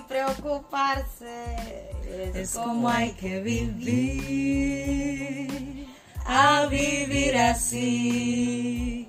[0.00, 1.90] sin preocuparse.
[2.34, 4.66] Es como hay que vivir,
[6.26, 9.08] a vivir así.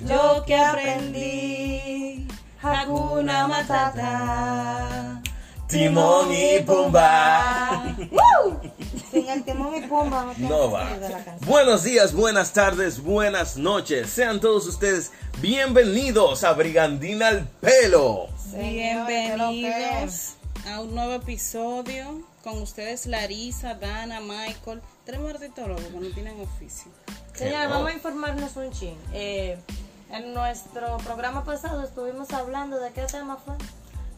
[0.00, 2.28] Lo que aprendí,
[2.62, 5.22] Hakuna Matata.
[5.66, 7.96] Timón y Pumba.
[9.10, 10.86] Sin el timón y pumba no, va.
[11.46, 14.10] Buenos días, buenas tardes, buenas noches.
[14.10, 18.28] Sean todos ustedes bienvenidos a Brigandina al Pelo.
[18.52, 24.80] Bienvenidos a un nuevo episodio con ustedes Larisa, Dana, Michael.
[25.04, 26.90] Tres martitólogos que no tienen oficio.
[27.34, 27.70] Señora, no.
[27.70, 28.96] vamos a informarnos un chin.
[29.12, 29.58] Eh,
[30.10, 33.54] en nuestro programa pasado estuvimos hablando de qué tema fue.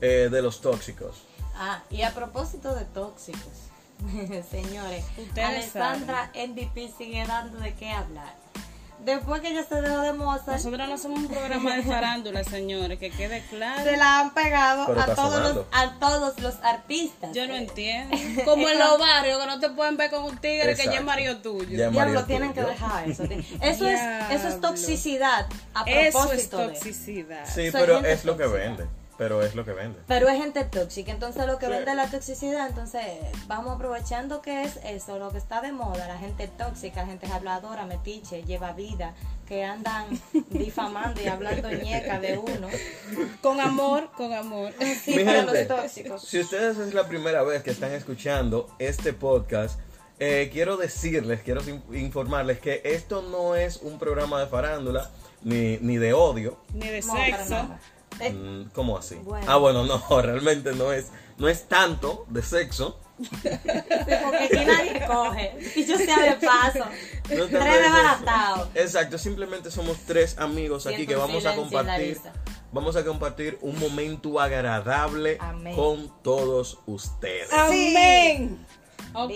[0.01, 1.23] Eh, de los tóxicos.
[1.57, 3.69] Ah, y a propósito de tóxicos,
[4.51, 8.40] señores, Ustedes Alessandra MVP sigue dando de qué hablar.
[9.05, 12.99] Después que ella se dejó de Mozart, Nosotros no somos un programa de farándula, señores,
[12.99, 13.83] que quede claro.
[13.83, 17.31] se la han pegado Pero a todos, los, a todos los artistas.
[17.33, 18.17] Yo no Eh, entiendo.
[18.45, 20.87] Como en los barrios, que no te pueden ver con un tigre que ya es
[20.87, 21.05] Exacto.
[21.07, 21.71] marido tuyo.
[21.71, 23.25] Ya Diablo, marido tienen que dejar eso.
[23.63, 26.69] Eso es, eso es toxicidad a Eso es propósito de.
[26.69, 27.47] toxicidad.
[27.47, 28.87] Sí, Soy pero es lo que vende.
[29.21, 29.99] Pero es lo que vende.
[30.07, 31.73] Pero es gente tóxica, entonces lo que Sí.
[31.73, 33.03] vende la toxicidad, entonces
[33.47, 37.85] vamos aprovechando que es eso, lo que está de moda, la gente tóxica, gente habladora,
[37.85, 39.15] metiche, lleva vida,
[39.47, 40.07] que andan
[40.49, 42.69] difamando y hablando ñeca de uno.
[43.43, 44.73] Con amor, con amor.
[45.05, 46.23] Sí, Mi para gente, los tóxicos.
[46.23, 49.79] si ustedes es la primera vez que están escuchando este podcast,
[50.19, 55.11] eh, quiero decirles, quiero in- informarles que esto no es un programa de farándula
[55.43, 56.57] ni, ni de odio.
[56.73, 57.69] Ni de sexo.
[58.29, 59.17] Mm, ¿Cómo así?
[59.17, 59.47] Bueno.
[59.49, 61.07] Ah, bueno, no, realmente no es,
[61.39, 62.99] no es tanto de sexo.
[63.19, 65.57] porque aquí nadie coge.
[65.77, 66.85] Y yo sea de paso.
[67.31, 68.69] No Tres desbaratados.
[68.75, 72.19] Exacto, simplemente somos tres amigos aquí Siento que vamos a compartir.
[72.73, 75.75] Vamos a compartir un momento agradable Amén.
[75.75, 77.53] con todos ustedes.
[77.53, 78.65] Amén.
[79.13, 79.33] Ok.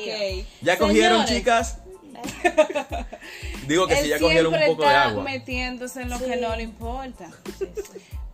[0.63, 1.77] ¿Ya cogieron, Señores,
[3.69, 5.25] Digo que Él si ya cogieron un poco de está agua.
[5.25, 6.25] metiéndose en lo Sí.
[6.25, 7.31] que no le importa.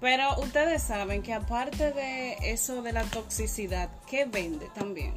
[0.01, 5.15] Pero ustedes saben que aparte de eso de la toxicidad, ¿qué vende también?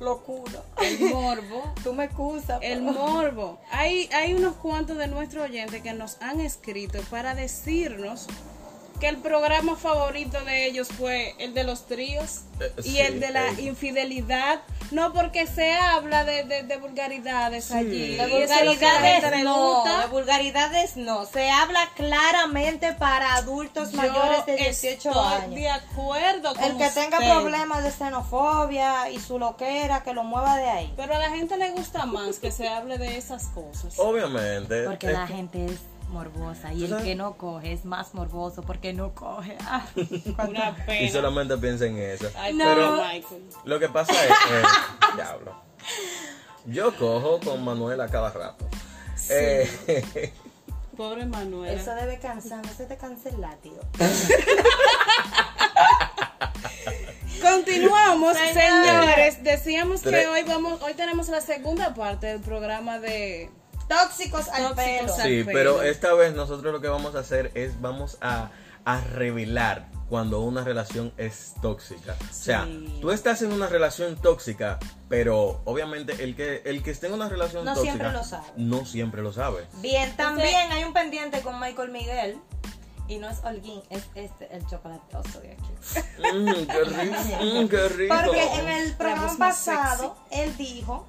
[0.00, 0.62] Locura.
[0.82, 1.72] El morbo.
[1.84, 2.58] Tú me excusas.
[2.62, 3.60] El pero- morbo.
[3.70, 8.26] Hay, hay unos cuantos de nuestros oyentes que nos han escrito para decirnos
[9.02, 13.18] que el programa favorito de ellos fue el de los tríos Eh, y sí, el
[13.18, 13.62] de la eh.
[13.62, 14.60] infidelidad.
[14.92, 18.14] No porque se habla de, de- de vulgaridades allí.
[18.14, 21.24] De vulgaridades no, de vulgaridades no.
[21.26, 25.54] Se habla claramente para adultos mayores de 18 estoy años.
[25.56, 30.56] de acuerdo con El que tenga problemas de xenofobia y su loquera, que lo mueva
[30.58, 30.94] de ahí.
[30.96, 33.94] Pero a la gente le gusta más que se hable de esas cosas.
[33.98, 34.84] Obviamente.
[34.84, 35.80] Porque es la que- gente es
[36.12, 39.56] morbosa y ¿Tú el que no coge es más morboso porque no coge.
[39.62, 41.12] Ah, Una Y pena.
[41.12, 42.28] solamente piensen en eso.
[42.36, 42.64] Ay, No.
[42.64, 43.42] pero Michael.
[43.64, 44.30] Lo que pasa es.
[44.30, 44.62] eh,
[45.16, 45.54] diablo.
[46.66, 48.68] Yo cojo con Manuel a cada rato.
[49.30, 50.32] Eh,
[50.96, 51.74] Pobre Manuel.
[51.78, 53.80] Eso debe cansar, no se te cansa el látigo.
[57.40, 58.54] Continuamos, Señores.
[58.54, 59.42] señores.
[59.44, 63.50] Decíamos que hoy vamos, hoy tenemos la segunda parte del programa de
[64.00, 65.14] Tóxicos al Tóxicos pelo.
[65.14, 65.52] al- sí, pelo.
[65.52, 68.50] pero esta vez nosotros lo que vamos a hacer es vamos a,
[68.84, 72.14] a revelar cuando una relación es tóxica.
[72.30, 72.68] O sea,
[73.00, 77.28] tú estás en una relación tóxica, pero obviamente el que el que esté en una
[77.30, 78.46] relación No tóxica siempre lo sabe.
[78.56, 79.66] no siempre lo sabe.
[79.80, 82.38] Bien, también hay un pendiente con Michael Miguel.
[83.08, 85.98] Y no es Holguín, es este, el chocolatoso de aquí.
[86.34, 88.14] Mm, qué rico, mm, qué rico.
[88.24, 91.04] Porque en el programa pasado, él dijo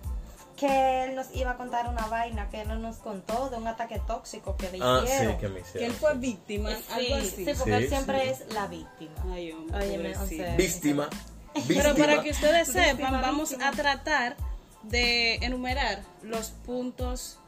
[0.58, 3.68] que él nos iba a contar una vaina que él no nos contó de un
[3.68, 5.34] ataque tóxico que le Ah, hicieron.
[5.34, 5.90] sí, que me que hicieron.
[5.90, 7.30] él fue víctima, Sí, algo así.
[7.30, 8.30] sí, porque Sí, él siempre sí.
[8.44, 9.14] es la víctima.
[9.34, 11.10] Ay, hombre, Óyeme, o sea, Víctima.
[11.54, 11.94] Pero víctima.
[12.08, 13.70] para que ustedes Víctima, sepan, vamos víctima.
[13.70, 14.38] a tratar
[14.84, 17.40] de enumerar los puntos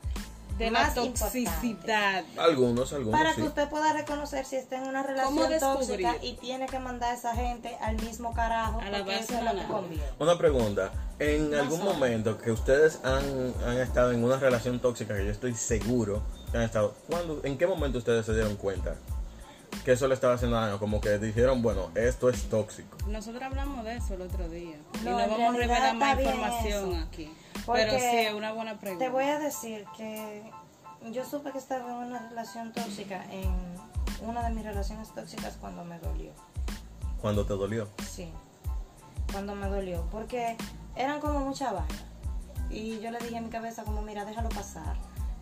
[0.58, 2.24] de Más la toxicidad.
[2.38, 3.42] Algunos, algunos Para sí.
[3.42, 7.12] que usted pueda reconocer si está en una ¿Cómo relación tóxica y tiene que mandar
[7.12, 9.58] a esa gente al mismo carajo A la base eso es de lo la que
[9.58, 9.68] nada.
[9.68, 10.04] conviene.
[10.20, 10.92] Una pregunta.
[11.20, 11.94] En No algún sabe.
[11.94, 16.22] momento que ustedes han, han estado en una relación tóxica, que yo estoy seguro
[16.52, 18.96] que han estado, ¿cuándo, ¿en qué momento ustedes se dieron cuenta
[19.84, 20.80] que eso le estaba haciendo daño?
[20.80, 22.98] Como que dijeron, bueno, esto es tóxico.
[23.08, 24.78] Nosotros hablamos de eso el otro día.
[24.94, 27.04] y No, no vamos a revelar más información eso.
[27.08, 27.34] aquí.
[27.66, 29.06] Porque Pero sí, es una buena pregunta.
[29.06, 30.44] Te voy a decir que
[31.12, 33.54] yo supe que estaba en una relación tóxica en
[34.22, 36.32] una de mis relaciones tóxicas cuando me dolió.
[37.22, 37.88] Cuando te dolió.
[38.08, 38.32] Sí,
[39.32, 40.06] cuando me dolió.
[40.12, 40.58] Porque
[40.96, 42.06] eran como mucha vaina.
[42.70, 44.96] Y yo le dije en mi cabeza como, mira, déjalo pasar.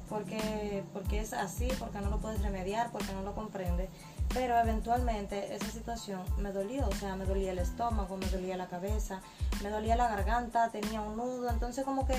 [0.10, 3.90] porque, porque es así, porque no lo puedes remediar, porque no lo comprendes.
[4.34, 8.68] Pero eventualmente esa situación me dolió, o sea, me dolía el estómago, me dolía la
[8.68, 9.22] cabeza,
[9.62, 12.16] me dolía la garganta, tenía un nudo, entonces como que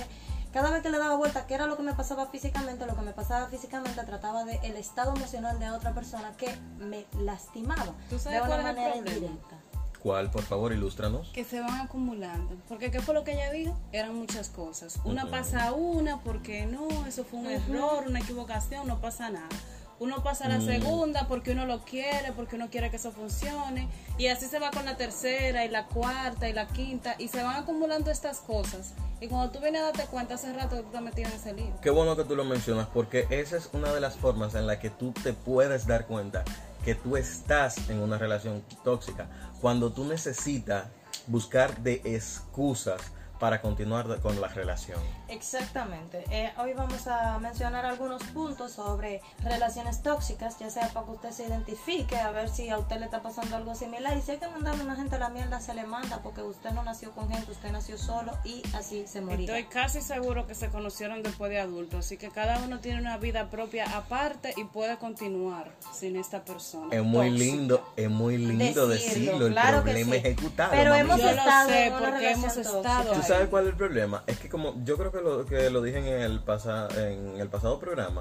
[0.55, 2.87] cada vez que le daba vuelta, ¿qué era lo que me pasaba físicamente?
[2.87, 7.07] Lo que me pasaba físicamente trataba de el estado emocional de otra persona que me
[7.19, 9.59] lastimaba ¿Tú sabes de cuál una manera indirecta.
[10.05, 11.31] ¿Cuál, por favor, ilústranos?
[11.31, 12.55] que se van acumulando.
[12.69, 13.75] Porque ¿qué fue lo que ella dijo?
[13.91, 15.01] Eran muchas cosas.
[15.03, 19.49] Una pasa a una porque no, eso fue un error, una equivocación, no pasa nada.
[20.01, 20.67] Uno pasa a la Mm.
[20.67, 23.89] segunda porque uno lo quiere, porque uno quiere que eso funcione.
[24.19, 27.15] Y así se va con la tercera y la cuarta y la quinta.
[27.19, 28.93] Y se van acumulando estas cosas.
[29.21, 31.53] Y cuando tú vienes a darte cuenta hace rato que tú estás metido en ese
[31.55, 31.73] lío.
[31.81, 34.79] Qué bueno que tú lo mencionas porque esa es una de las formas en la
[34.81, 36.45] que tú te puedes dar cuenta
[36.85, 39.27] que tú estás en una relación tóxica.
[39.61, 40.87] Cuando tú necesitas
[41.29, 43.01] buscar de excusas
[43.41, 45.01] para continuar con la relación.
[45.29, 46.25] Exactamente.
[46.31, 51.31] Eh, hoy vamos a mencionar algunos puntos sobre relaciones tóxicas, ya sea para que usted
[51.31, 54.17] se identifique, a ver si a usted le está pasando algo similar.
[54.17, 56.43] Y si hay que mandarle a una gente a la mierda, se le manda, porque
[56.43, 59.59] usted no nació con gente, usted nació solo y así se morirá.
[59.59, 63.17] Estoy casi seguro que se conocieron después de adultos, así que cada uno tiene una
[63.19, 66.95] vida propia aparte y puede continuar sin esta persona.
[66.95, 67.45] Es muy tóxica.
[67.45, 70.19] lindo, es muy lindo decirlo, el claro que problema sí.
[70.19, 70.75] es ejecutarlo.
[70.77, 71.01] Pero mami.
[71.01, 72.77] hemos Yo lo estado sé, en una porque hemos tóxica.
[72.79, 74.23] estado ¿Tú sabes cuál es el problema?
[74.27, 77.49] Es que como yo creo que lo, que lo dije en el, pasa, en el
[77.49, 78.21] pasado programa,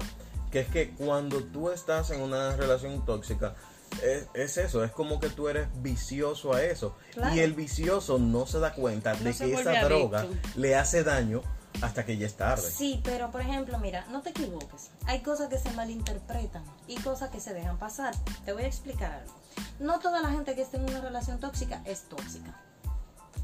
[0.50, 3.54] que es que cuando tú estás en una relación tóxica,
[4.02, 6.96] es, es eso, es como que tú eres vicioso a eso.
[7.12, 7.34] Claro.
[7.34, 10.48] Y el vicioso no se da cuenta de se que esa droga adicto.
[10.56, 11.42] le hace daño
[11.82, 12.62] hasta que ya es tarde.
[12.62, 14.90] Sí, pero por ejemplo, mira, no te equivoques.
[15.06, 18.14] Hay cosas que se malinterpretan y cosas que se dejan pasar.
[18.44, 19.34] Te voy a explicar algo.
[19.80, 22.60] No toda la gente que esté en una relación tóxica es tóxica.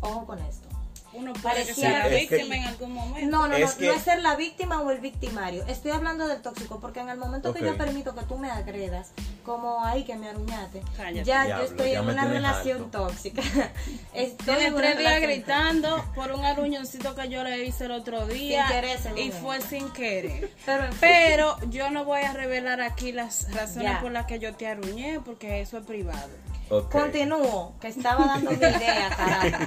[0.01, 0.69] Ojo con esto.
[1.13, 3.31] Uno puede Pareciera- es que- víctima en algún momento.
[3.31, 5.65] No, no, Es no, que- no es ser la víctima o el victimario.
[5.67, 9.11] Estoy hablando del tóxico porque en el momento que yo permito que tú me agredas,
[9.45, 11.25] como ahí que me aruñaste, Cállate.
[11.25, 13.43] ya Diablo, yo estoy ya en una relación tóxica.
[14.15, 18.67] Estoy en tres días gritando por un aruñoncito que yo le hice el otro día.
[18.69, 20.53] Sin querer, según y fue sin querer.
[20.67, 20.99] Pero, en fin.
[21.01, 24.01] Pero yo no voy a revelar aquí las razones Ya.
[24.01, 26.29] por las que yo te arruñé, porque eso es privado.
[26.71, 29.65] Continúo, que estaba dando mi idea, carajo.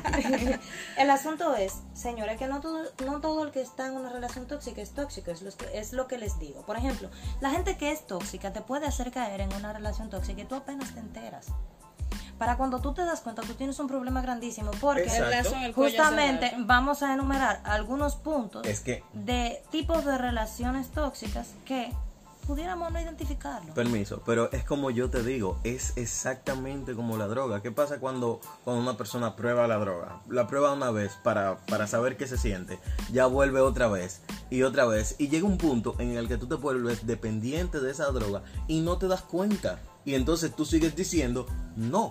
[0.97, 4.47] El asunto es, señores, que no todo, no todo el que está en una relación
[4.47, 6.61] tóxica es tóxico, es lo, que, es lo que les digo.
[6.61, 7.09] Por ejemplo,
[7.41, 10.55] la gente que es tóxica te puede hacer caer en una relación tóxica y tú
[10.55, 11.47] apenas te enteras.
[12.37, 15.53] Para cuando tú te das cuenta, tú tienes un problema grandísimo porque Exacto.
[15.75, 21.93] Justamente vamos a enumerar algunos puntos Es que de tipos de relaciones tóxicas que
[22.45, 23.73] pudiéramos no identificarlo.
[23.73, 27.61] Permiso, pero es como yo te digo, es exactamente como la droga.
[27.61, 30.21] ¿Qué pasa cuando, cuando una persona prueba la droga?
[30.29, 32.79] La prueba una vez para, para saber qué se siente,
[33.11, 36.47] ya vuelve otra vez y otra vez y llega un punto en el que tú
[36.47, 39.79] te vuelves dependiente de esa droga y no te das cuenta.
[40.05, 41.47] Y entonces tú sigues diciendo,
[41.77, 42.09] no,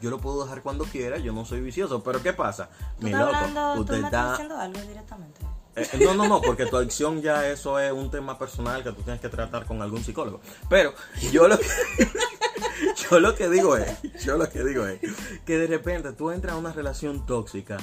[0.00, 2.02] yo lo puedo dejar cuando quiera, yo no soy vicioso.
[2.02, 2.68] Pero ¿qué pasa?
[2.98, 4.30] ¿Tú Mi loco, hablando, tú usted estás está...
[4.30, 5.40] diciendo algo directamente?
[5.76, 9.02] Eh, no, no, no, porque tu adicción ya eso es un tema personal que tú
[9.02, 10.40] tienes que tratar con algún psicólogo.
[10.68, 10.94] Pero
[11.32, 11.66] yo lo que,
[13.10, 13.90] yo lo que digo es,
[14.24, 15.00] yo lo que digo es
[15.44, 17.76] que de repente tú entras a una relación tóxica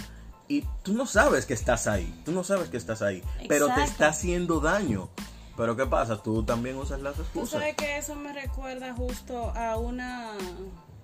[0.48, 3.84] y tú no sabes que estás ahí, tú no sabes que estás ahí, pero te
[3.84, 5.10] está haciendo daño.
[5.58, 6.18] Pero ¿qué pasa?
[6.18, 7.60] Tú también usas las Tú excusas.
[7.60, 10.32] sabes que eso me recuerda justo a una,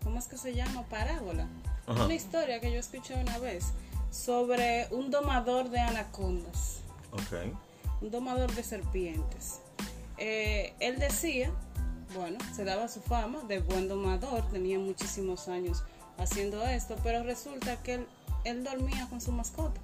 [0.03, 0.83] ¿cómo es que se llama?
[0.89, 1.47] Parábola.
[1.85, 2.05] Ajá.
[2.05, 3.65] Una historia que yo escuché una vez
[4.09, 6.79] sobre un domador de anacondas,
[8.01, 9.61] Un domador de serpientes.
[10.17, 11.51] Eh, él decía,
[12.15, 15.83] bueno, se daba su fama de buen domador, tenía muchísimos años
[16.17, 18.07] haciendo esto, pero resulta que él,
[18.43, 19.79] él dormía con su mascota.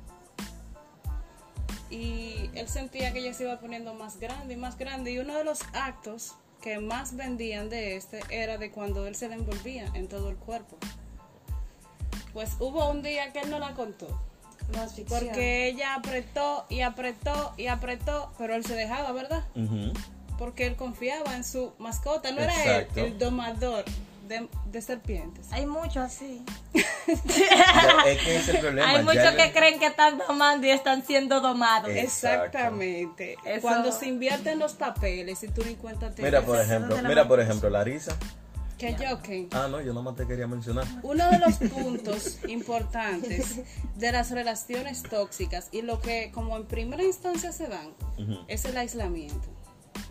[1.90, 5.12] Y él sentía que ella se iba poniendo más grande y más grande.
[5.12, 9.28] Y uno de los actos que más vendían de este era de cuando él se
[9.28, 10.78] le envolvía en todo el cuerpo.
[12.34, 14.08] Pues hubo un día que él no la contó.
[14.76, 15.20] No ficción.
[15.26, 19.44] Porque ella apretó y apretó y apretó, pero él se dejaba, ¿verdad?
[20.38, 23.86] Porque él confiaba en su mascota, no era él el domador
[24.28, 25.46] de, de serpientes.
[25.52, 26.44] Hay muchos así.
[26.74, 28.90] Ya, es que ese es el problema.
[28.90, 31.90] Hay muchos que creen que están domando y están siendo domados.
[31.90, 33.36] Exactamente.
[33.46, 37.28] Eso- Cuando se invierten los papeles y tú ni cuenta te Mira, por ejemplo, mira,
[37.28, 38.16] por ejemplo, Larisa.
[38.78, 40.86] Que yo, que Ah, no, yo nomás te quería mencionar.
[41.04, 43.62] uno de los puntos importantes
[43.96, 47.90] de las relaciones tóxicas y lo que como en primera instancia se dan
[48.48, 49.48] es el aislamiento.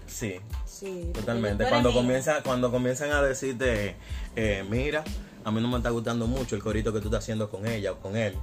[0.07, 1.65] Sí, Sí, Totalmente.
[1.69, 3.97] Cuando comienza, cuando comienzan a decirte,
[4.37, 5.05] eh, mira,
[5.45, 7.93] a mí no me está gustando mucho el corito que tú estás haciendo con ella
[7.93, 8.37] o con él,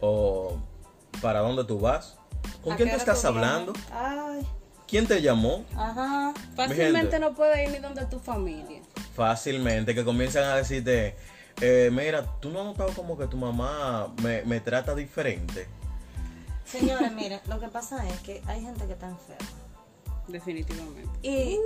[0.00, 0.56] o
[1.20, 2.16] para dónde tú vas,
[2.62, 3.72] ¿con ¿A quién te estás hablando?
[3.92, 4.46] Ay,
[4.86, 5.64] ¿Quién te llamó?
[5.76, 6.32] Ajá.
[6.56, 8.80] Fácilmente no puede ir ni donde tu familia.
[9.14, 11.16] Fácilmente, que comienzan a decirte,
[11.60, 15.66] eh, mira, tú no has notado como que tu mamá me, me trata diferente.
[16.64, 19.57] Señores, miren, lo que pasa es que hay gente que está enferma.
[20.28, 21.08] Definitivamente.
[21.22, 21.58] Y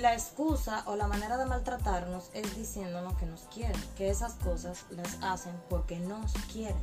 [0.00, 4.84] la excusa o la manera de maltratarnos es diciéndonos que nos quieren, que esas cosas
[4.90, 6.76] las hacen porque nos quieren.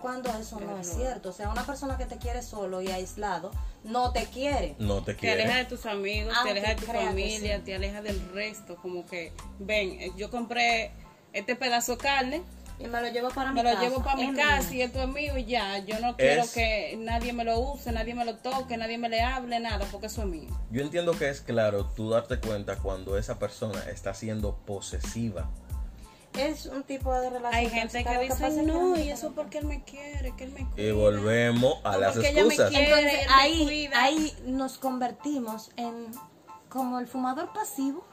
[0.00, 1.28] Cuando eso no es cierto.
[1.28, 3.50] O sea, una persona que te quiere solo y aislado
[3.84, 4.74] no te quiere.
[4.78, 5.64] No te Te aleja quiere.
[5.64, 7.62] de tus amigos, Aunque te aleja de tu familia, sí.
[7.64, 8.76] te aleja del resto.
[8.76, 10.92] Como que, ven, eh, yo compré
[11.32, 12.42] este pedazo de carne,
[12.82, 13.88] Y me lo llevo para me mi lo casa.
[13.88, 14.78] llevo para mi casa mío.
[14.78, 15.78] y esto es mío y ya.
[15.84, 19.08] Yo no quiero Es- que nadie me lo use, nadie me lo toque, nadie me
[19.10, 20.48] le hable, nada, porque eso es mío.
[20.70, 25.50] Yo entiendo que es claro tú darte cuenta cuando esa persona está siendo posesiva.
[26.32, 27.54] Es un tipo de relación.
[27.54, 30.52] Hay gente que Lo dice, que no, y eso porque él me quiere, que él
[30.52, 30.86] me cuida.
[30.86, 32.70] Y volvemos a No, las porque ella me excusas.
[32.70, 32.84] quiere.
[32.86, 36.06] Entonces me ahí, ahí nos convertimos en
[36.68, 38.06] como el fumador pasivo.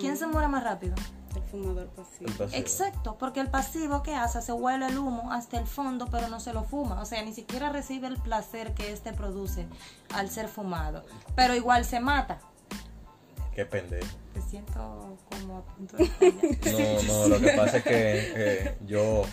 [0.00, 0.94] ¿Quién se muere más rápido?
[1.34, 2.30] El fumador pasivo.
[2.30, 2.60] El pasivo.
[2.60, 6.40] Exacto, porque el pasivo que hace se huele el humo hasta el fondo, pero no
[6.40, 7.00] se lo fuma.
[7.00, 9.66] O sea, ni siquiera recibe el placer que este produce
[10.14, 11.04] al ser fumado.
[11.34, 12.40] Pero igual se mata.
[13.54, 14.06] Qué pendejo.
[14.48, 16.04] Siento como a punto de.
[17.06, 19.24] No, no, lo que pasa es que eh, yo.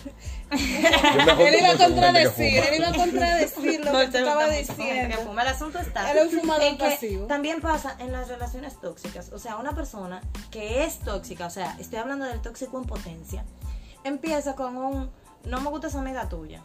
[0.50, 5.16] Él iba a contradecir, él iba a contradecir lo No, que tú que diciendo.
[5.24, 5.42] fuma.
[5.42, 7.26] El asunto está Era un fumador en que pasivo.
[7.26, 9.30] También pasa en las relaciones tóxicas.
[9.32, 10.20] O sea, una persona
[10.50, 13.44] que es tóxica, o sea, estoy hablando del tóxico en potencia,
[14.04, 15.10] empieza con un
[15.44, 16.62] no me gusta esa amiga tuya.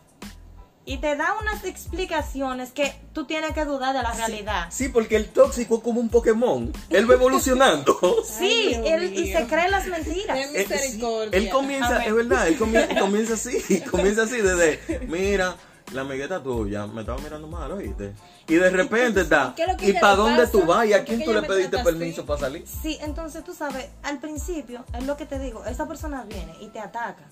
[0.84, 4.68] Y te da unas explicaciones que tú tienes que dudar de la realidad.
[4.72, 6.74] Sí, porque el tóxico es como un Pokémon.
[6.90, 8.00] Él va evolucionando.
[8.26, 10.38] Sí, Ay, él, y se cree las mentiras.
[10.38, 15.56] Eh, sí, él comienza, es verdad, él comienza, comienza así, comienza así desde, mira,
[15.94, 18.14] la amigueta tuya me estaba mirando mal, ¿oíste?
[18.48, 20.52] Y de repente está, ¿Qué es lo que ¿y ella para dónde pasa?
[20.52, 20.86] tú vas?
[20.88, 22.66] ¿Y a ¿Por quién tú le pediste permiso para salir?
[22.66, 26.68] Sí, entonces tú sabes, al principio es lo que te digo, esa persona viene y
[26.70, 27.30] te ataca.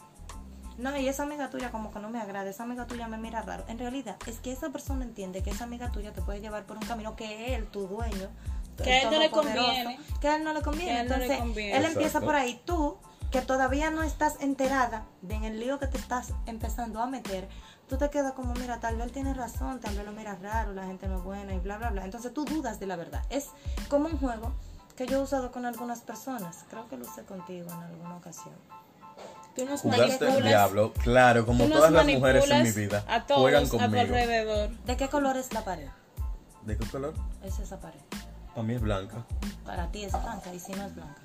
[0.79, 3.41] No, y esa amiga tuya como que no me agrada, esa amiga tuya me mira
[3.41, 3.65] raro.
[3.67, 6.77] En realidad es que esa persona entiende que esa amiga tuya te puede llevar por
[6.77, 8.29] un camino que él, tu dueño,
[8.81, 9.99] Que a él no le conviene.
[10.21, 10.91] Que a él no le conviene.
[10.91, 11.77] No le Entonces, conviene.
[11.77, 12.25] él empieza Exacto.
[12.27, 12.97] por ahí, tú,
[13.29, 17.49] que todavía no estás enterada de en el lío que te estás empezando a meter,
[17.89, 20.71] tú te quedas como, mira, tal vez él tiene razón, tal vez lo miras raro,
[20.73, 22.05] la gente no es buena y bla, bla, bla.
[22.05, 23.21] Entonces tú dudas de la verdad.
[23.29, 23.49] Es
[23.89, 24.53] como un juego
[24.95, 26.65] que yo he usado con algunas personas.
[26.69, 28.55] Creo que lo usé contigo en alguna ocasión.
[29.55, 33.03] Tú nos Jugaste el diablo, claro, como tú nos todas las mujeres en mi vida,
[33.07, 34.01] a todos juegan a tu conmigo.
[34.01, 34.69] alrededor.
[34.85, 35.89] ¿De qué color es la pared?
[36.63, 37.13] ¿De qué color?
[37.43, 37.99] Es esa pared.
[38.53, 39.25] Para mí es blanca.
[39.65, 41.21] Para ti es blanca y si no es blanca.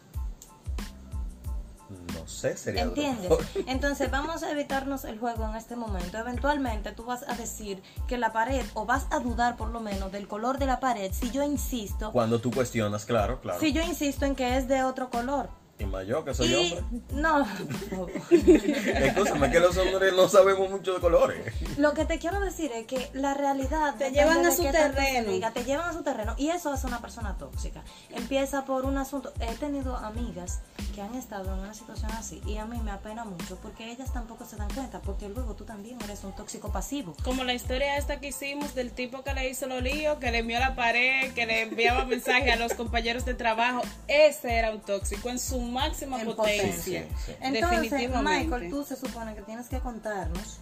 [2.14, 3.31] No sé, sería ¿Entiendes?
[3.66, 6.16] Entonces vamos a evitarnos el juego en este momento.
[6.19, 10.11] Eventualmente tú vas a decir que la pared, o vas a dudar por lo menos
[10.11, 13.61] del color de la pared, si yo insisto, Cuando tú cuestionas, claro, claro.
[13.61, 15.50] si yo insisto en que es de otro color.
[15.78, 16.85] Y más yo, que soy y hombre.
[17.12, 17.45] no.
[18.31, 21.52] Escúchame, que los hombres no sabemos mucho de colores.
[21.78, 25.33] Lo que te quiero decir es que la realidad Te llevan a su terreno.
[25.33, 27.83] diga, te llevan a su terreno y eso hace una persona tóxica.
[28.11, 29.33] Empieza por un asunto.
[29.40, 30.61] He tenido amigas
[30.95, 34.12] que han estado en una situación así y a mí me apena mucho porque ellas
[34.12, 37.16] tampoco se dan cuenta porque luego tú también eres un tóxico pasivo.
[37.25, 40.38] Como la historia esta que hicimos del tipo que le hizo los líos, que le
[40.38, 43.83] envió a la pared, que le enviaba mensajes a los compañeros de trabajo.
[44.07, 46.62] Ese era un tóxico en su máxima En potencia.
[46.62, 47.02] potencia.
[47.02, 47.37] Sí, sí, sí.
[47.40, 48.44] Entonces, Definitivamente.
[48.44, 50.59] Michael, tú se supone que tienes que contarnos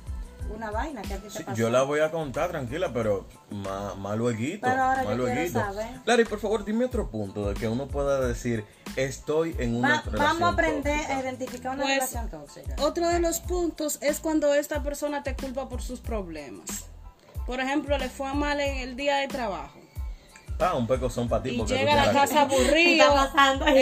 [0.55, 1.57] una vaina que a ti te Sí, pasó.
[1.57, 4.67] yo la voy a contar tranquila, pero más más lueguito.
[4.67, 5.61] Pero ahora yo más quiero lueguito.
[5.61, 5.87] saber.
[6.05, 8.65] Claro, y por favor, dime otro punto de que uno pueda decir,
[8.97, 11.17] estoy en una Va- relación vamos a aprender tóxica".
[11.17, 12.75] a identificar una Pues, relación tóxica.
[12.83, 16.67] Otro de los puntos es cuando esta persona te culpa por sus problemas.
[17.47, 19.79] Por ejemplo, le fue mal en el día de trabajo.
[20.59, 21.51] Ah, un peco son para ti.
[21.51, 23.05] Y llega a la casa aburrido,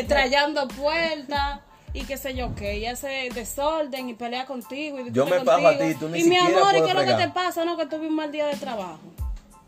[0.08, 1.60] trayendo puertas
[1.92, 5.68] y qué sé yo qué, y hace desorden y pelea contigo y Yo me pago
[5.68, 7.64] a ti, tú ni Y mi amor, ¿y qué es lo que te pasa?
[7.64, 9.00] No, que tuve un mal día de trabajo.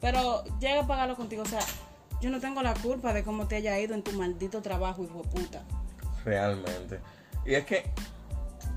[0.01, 1.61] Pero llega a pagarlo contigo, o sea,
[2.21, 5.23] yo no tengo la culpa de cómo te haya ido en tu maldito trabajo, hijo
[5.23, 5.63] de puta.
[6.25, 7.01] Realmente.
[7.45, 7.91] Y es que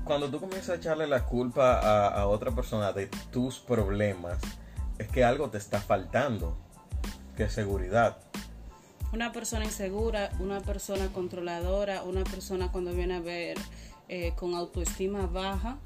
[0.04, 4.38] cuando tú comienzas a echarle la culpa a, a otra persona de tus problemas,
[4.98, 6.56] es que algo te está faltando.
[7.36, 8.16] Que seguridad.
[9.12, 13.58] Una persona insegura, una persona controladora, una persona cuando viene a ver
[14.08, 15.78] eh, con autoestima baja.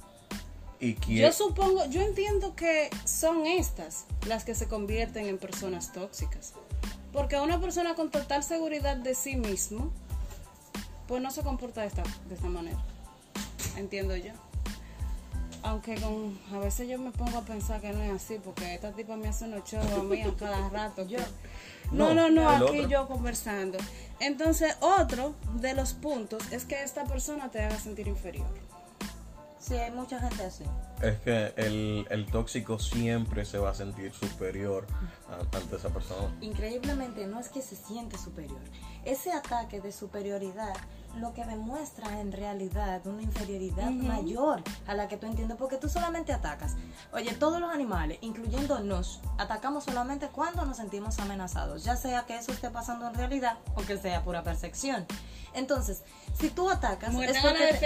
[0.79, 6.55] Y Yo supongo, yo entiendo que son estas las que se convierten en personas tóxicas.
[7.13, 9.93] Porque una persona con total seguridad de sí mismo,
[11.07, 12.79] pues no se comporta de esta, de esta manera.
[13.77, 14.33] Entiendo yo.
[15.63, 18.93] Aunque con, a veces yo me pongo a pensar que no es así, porque esta
[18.93, 21.07] tipa me hace unos shows a mí a cada rato.
[21.93, 22.89] no, no, no, aquí otro.
[22.89, 23.79] yo conversando.
[24.21, 28.47] Entonces, otro de los puntos es que esta persona te haga sentir inferior.
[29.59, 30.65] Sí, hay mucha gente así.
[31.03, 34.87] Es que el, el tóxico siempre se va a sentir superior
[35.29, 36.35] a- ante esa persona.
[36.41, 38.61] Increíblemente no es que se siente superior.
[39.05, 40.73] Ese ataque de superioridad
[41.17, 45.89] lo que demuestra en realidad una inferioridad mayor a la que tú entiendes porque tú
[45.89, 46.77] solamente atacas.
[47.13, 52.37] Oye, todos los animales, incluyendo nos, atacamos solamente cuando nos sentimos amenazados, ya sea que
[52.37, 55.07] eso esté pasando en realidad o que sea pura percepción.
[55.53, 56.05] Entonces,
[56.39, 57.79] si tú atacas es porque te-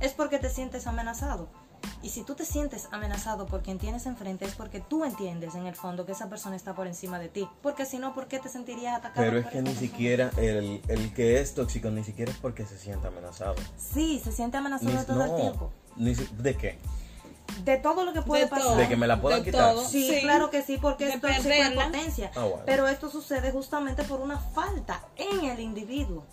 [0.00, 1.48] es porque te sientes amenazado.
[2.02, 5.66] Y si tú te sientes amenazado por quien tienes enfrente, es porque tú entiendes en
[5.66, 7.48] el fondo que esa persona está por encima de ti.
[7.62, 9.24] Porque si no, ¿por qué te sentirías atacado?
[9.26, 9.80] Pero es que ni persona?
[9.80, 13.54] siquiera el, el que es tóxico ni siquiera es porque se sienta amenazado.
[13.76, 15.70] Sí, se siente amenazado Ni- todo el no, tiempo.
[15.96, 16.78] ni ¿De qué?
[17.64, 18.64] De todo lo que puede De pasar.
[18.66, 18.76] todo.
[18.76, 19.74] De que me la puedan De quitar.
[19.74, 19.84] todo.
[19.86, 20.20] Sí, Sí.
[20.22, 21.36] claro que sí, porque De esto es
[21.74, 22.30] potencia.
[22.34, 22.60] Bueno.
[22.64, 26.24] Pero esto sucede justamente por una falta en el individuo.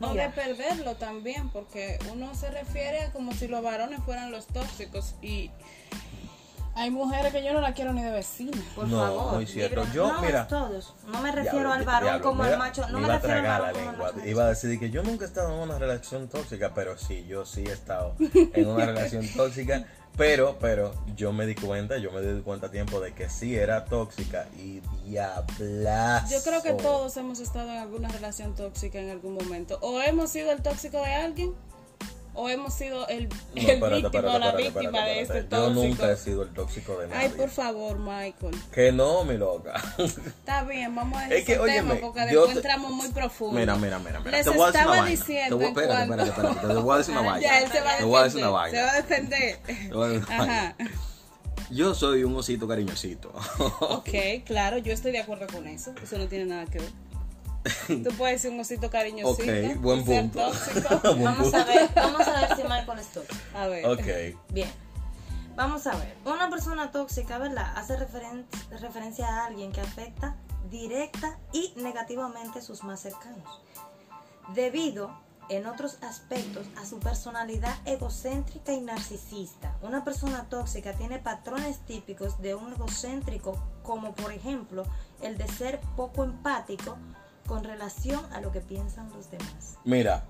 [0.00, 4.46] O de perderlo también, porque uno se refiere a como si los varones fueran los
[4.46, 5.50] tóxicos y
[6.74, 8.52] hay mujeres que yo no la quiero ni de vecina.
[8.74, 9.34] por No, favor.
[9.34, 9.84] muy cierto.
[9.92, 10.94] Yo, no, mira- todos.
[11.08, 12.88] No me refiero Diablo, al varón diablo, como me el iba- macho.
[12.88, 14.12] No me me, iba a refiero al tragar varón la como lengua.
[14.16, 14.28] macho.
[14.28, 17.44] Iba a decir que yo nunca he estado en una relación tóxica, pero sí, yo
[17.44, 19.84] sí he estado en una relación tóxica.
[20.16, 23.56] Pero, pero, yo me di cuenta, yo me di cuenta a tiempo de que sí
[23.56, 26.34] era tóxica y diablazo.
[26.34, 29.78] Yo creo que todos hemos estado en alguna relación tóxica en algún momento.
[29.80, 31.54] O hemos sido el tóxico de alguien,
[32.34, 35.20] o hemos sido el, No, el espérate, víctima espérate, o la espérate, víctima espérate, de
[35.20, 35.56] este espérate.
[35.56, 35.86] Yo tóxico.
[35.86, 37.20] nunca he sido el tóxico de nadie.
[37.26, 38.56] Ay, por favor, Michael.
[38.72, 39.82] Que no, mi loca.
[39.98, 43.08] Está bien, vamos a dejar Es que, ese óyeme, tema porque después te- entramos muy
[43.08, 43.58] profundo.
[43.58, 44.30] Mira, mira, mira, mira.
[44.30, 45.16] Les te voy a decir estaba una vaina.
[45.18, 46.74] diciendo Te voy, espérate, cuanto- espérate, espérate.
[46.74, 47.40] Te voy a decir una vaina.
[47.46, 48.52] Ya, él se va a Te voy a decir defender.
[48.52, 48.90] una Se va vaina.
[48.92, 49.58] a defender.
[49.88, 50.74] Te voy a decir una Ajá.
[50.78, 50.90] vaina.
[51.70, 53.32] Yo soy un osito cariñosito.
[53.80, 54.08] Ok,
[54.44, 55.94] claro, yo estoy de acuerdo con eso.
[56.02, 56.90] Eso no tiene nada que ver.
[57.86, 59.42] Tú puedes ser un osito cariñosito.
[59.42, 60.38] Ok, buen punto.
[61.04, 61.56] Vamos punto.
[61.56, 63.36] a ver, vamos a ver si Michael es tóxico.
[63.54, 63.86] A ver.
[63.86, 64.38] Ok.
[64.50, 64.70] Bien.
[65.56, 66.16] Vamos a ver.
[66.24, 67.72] Una persona tóxica, ¿verdad?
[67.76, 68.46] Hace referen-
[68.80, 70.36] referencia a alguien que afecta
[70.70, 73.60] directa y negativamente a sus más cercanos.
[74.54, 75.10] Debido,
[75.48, 79.76] en otros aspectos, a su personalidad egocéntrica y narcisista.
[79.82, 84.84] Una persona tóxica tiene patrones típicos de un egocéntrico, como por ejemplo
[85.22, 86.96] el de ser poco empático
[87.50, 89.74] con relación a lo que piensan los demás.
[89.84, 90.22] Mira,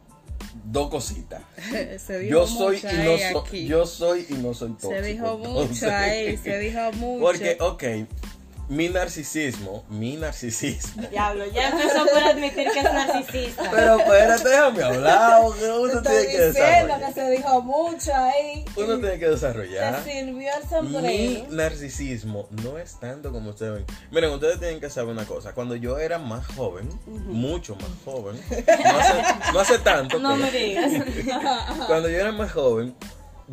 [0.64, 1.42] dos cositas.
[1.98, 3.66] Se dijo Yo soy, mucho y no ahí so- aquí.
[3.66, 4.90] yo soy y no soy tóxico.
[4.94, 7.20] Se dijo mucho entonces- ahí, se dijo mucho.
[7.22, 7.82] Porque, ok,
[8.70, 11.02] mi narcisismo, mi narcisismo.
[11.10, 13.68] Diablo, ya empezó por admitir que es narcisista.
[13.70, 17.14] Pero espérate, déjame hablar, uno estoy tiene que diciendo que desarrollar.
[17.14, 18.64] se dijo mucho ahí.
[18.76, 20.04] Uno tiene que desarrollar.
[20.04, 21.46] Se sirvió el Mi sombrero.
[21.50, 23.84] narcisismo no es tanto como ustedes ven.
[24.12, 25.52] Miren, ustedes tienen que saber una cosa.
[25.52, 30.42] Cuando yo era más joven, mucho más joven, no hace, no hace tanto, No pero
[30.44, 30.92] me digas.
[31.88, 32.94] cuando yo era más joven,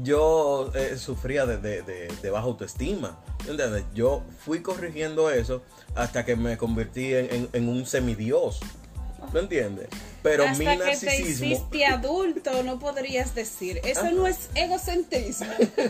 [0.03, 3.19] yo eh, sufría de, de- de- de baja autoestima.
[3.47, 3.83] ¿Entiendes?
[3.93, 5.61] Yo fui corrigiendo eso
[5.95, 8.59] hasta que me convertí en, en- en un semidios.
[9.33, 9.87] ¿Me entiendes?
[10.23, 11.45] Pero Hasta mi que te narcisismo.
[11.47, 13.81] hiciste adulto, no podrías decir.
[13.83, 15.47] Eso no es egocentrismo.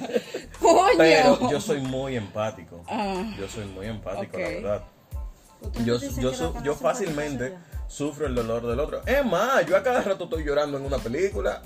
[0.62, 0.98] Coño.
[0.98, 2.84] Pero yo soy muy empático.
[2.88, 3.36] Ah.
[3.38, 4.84] Yo soy muy empático, la verdad.
[5.86, 7.54] Yo, yo, su- lo yo fácilmente
[7.88, 9.02] sufro el dolor del otro.
[9.06, 11.62] Es más, yo a cada rato estoy llorando en una película.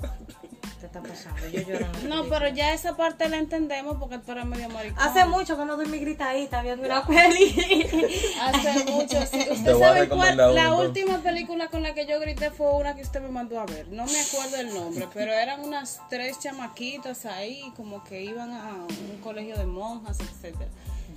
[0.80, 1.48] ¿Qué está pasando?
[1.48, 5.02] Yo lloro No, pero ya esa parte la entendemos porque tú eres medio maricón.
[5.02, 7.54] Hace mucho que no doy mi gritadita viendo una peli.
[8.40, 9.20] Hace mucho.
[9.26, 9.38] sí.
[9.44, 10.36] Te Usted sabe cuál.
[10.36, 10.80] La uno.
[10.80, 13.88] última película con la que yo grité fue una que usted me mandó a ver.
[13.88, 18.72] No me acuerdo el nombre, pero eran unas tres chamaquitas ahí, como que iban a
[18.74, 20.70] un colegio de monjas, etcétera.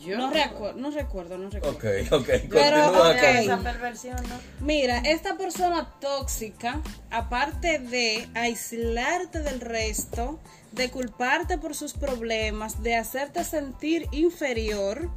[0.08, 1.78] No, recuerdo, no recuerdo, no recuerdo.
[1.78, 4.40] Ok, ok, Pero, Esa perversión, ¿no?
[4.60, 10.40] Mira, esta persona tóxica, aparte de aislarte del resto,
[10.72, 15.10] de culparte por sus problemas, de hacerte sentir inferior,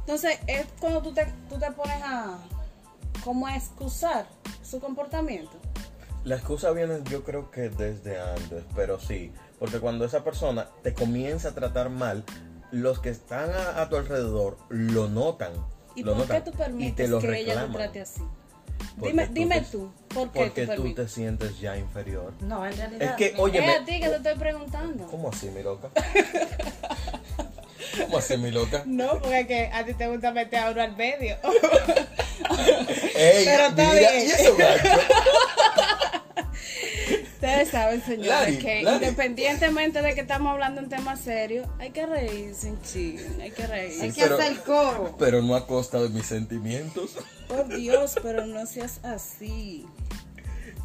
[0.00, 2.38] entonces es cuando tú te, tú te pones a
[3.22, 4.26] como a excusar
[4.62, 5.52] su comportamiento.
[6.24, 10.94] La excusa viene yo creo que desde antes, pero sí, porque cuando esa persona te
[10.94, 12.24] comienza a tratar mal,
[12.72, 15.52] los que están a, a tu alrededor lo notan.
[15.94, 18.22] ¿Y lo por qué notan tú y permites te lo que ella te trate así?
[18.98, 22.32] Porque Dime, tú dime te- tú, ¿por qué Porque tú tú te sientes ya inferior.
[22.40, 23.02] No, en realidad.
[23.02, 25.06] Es que, oye, Es a ti que te estoy preguntando.
[25.08, 25.90] ¿Cómo así, mi loca?
[28.04, 28.82] ¿Cómo así, mi loca?
[28.86, 31.36] No, porque es que a ti te gusta meter a uno al medio.
[33.14, 34.26] Ey, Pero está mira, bien.
[34.26, 34.56] ¿y eso?
[37.40, 38.96] Ustedes saben, señores, Lari, que Lari.
[39.06, 43.66] independientemente de que estamos hablando en temas serios, hay que reírse un ching, hay que
[43.66, 44.02] reírse.
[44.02, 45.16] Hay que pero- hacer coro.
[45.18, 47.16] Pero no a costa de mis sentimientos.
[47.48, 49.86] Por Dios, pero no seas así.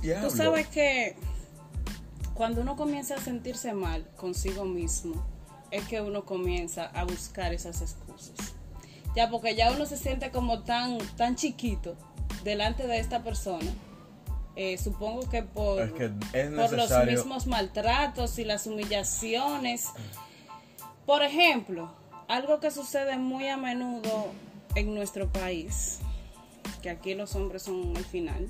[0.02, 0.30] Diablo.
[0.30, 1.18] Tú sabes que
[2.34, 5.26] cuando uno comienza a sentirse mal consigo mismo,
[5.72, 8.56] es que uno comienza a buscar esas excusas.
[9.14, 11.98] Ya, porque ya uno se siente como tan, tan chiquito
[12.46, 13.70] delante de esta persona.
[14.56, 19.90] Eh, supongo que por, Es que es por los mismos maltratos y las humillaciones.
[21.06, 21.92] Por ejemplo,
[22.28, 24.28] algo que sucede muy a menudo
[24.76, 26.00] en nuestro país,
[26.82, 28.50] que aquí los hombres son el final,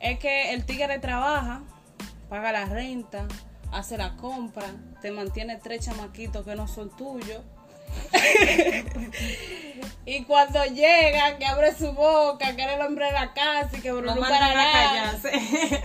[0.00, 1.62] es que el tigre trabaja,
[2.28, 3.26] paga la renta,
[3.72, 4.66] hace la compra,
[5.00, 7.40] te mantiene tres chamaquitos que no son tuyos.
[10.06, 13.80] y cuando llega, que abre su boca, que era el hombre de la casa y
[13.80, 15.32] que Bruno callarse.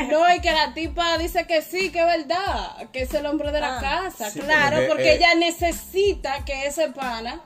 [0.10, 3.52] No, y que la tipa dice que sí, que es verdad, que es el hombre
[3.52, 3.82] de la Ah.
[3.82, 4.30] casa.
[4.32, 7.42] Sí, claro, porque, porque eh, ella necesita que ese pana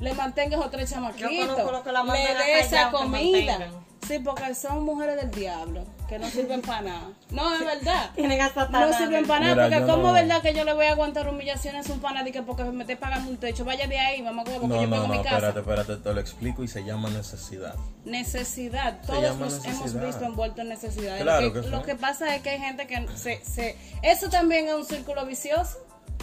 [0.00, 1.30] le mantenga esos tres chamaquitos.
[1.30, 3.70] Yo conozco lo que la mandan le dé esa comida.
[4.08, 7.10] Sí, porque son mujeres del diablo, que no sirven para nada.
[7.30, 8.10] No, es verdad.
[8.14, 8.90] Tienen a Satanás.
[8.90, 10.90] No sirven para nada, porque yo como no- es verdad que yo le voy a
[10.92, 14.20] aguantar humillaciones a un pana que porque me esté pagando un techo, vaya de ahí,
[14.20, 15.36] mamá, porque No, yo no, pago no, mi casa.
[15.36, 17.74] espérate, espérate, te lo explico y se llama necesidad.
[18.04, 21.18] Necesidad, todos nos hemos visto envueltos en necesidad.
[21.18, 21.70] Claro lo, que, que sí.
[21.72, 23.78] lo que pasa es que hay gente que se, se...
[24.02, 25.78] Eso también es un círculo vicioso.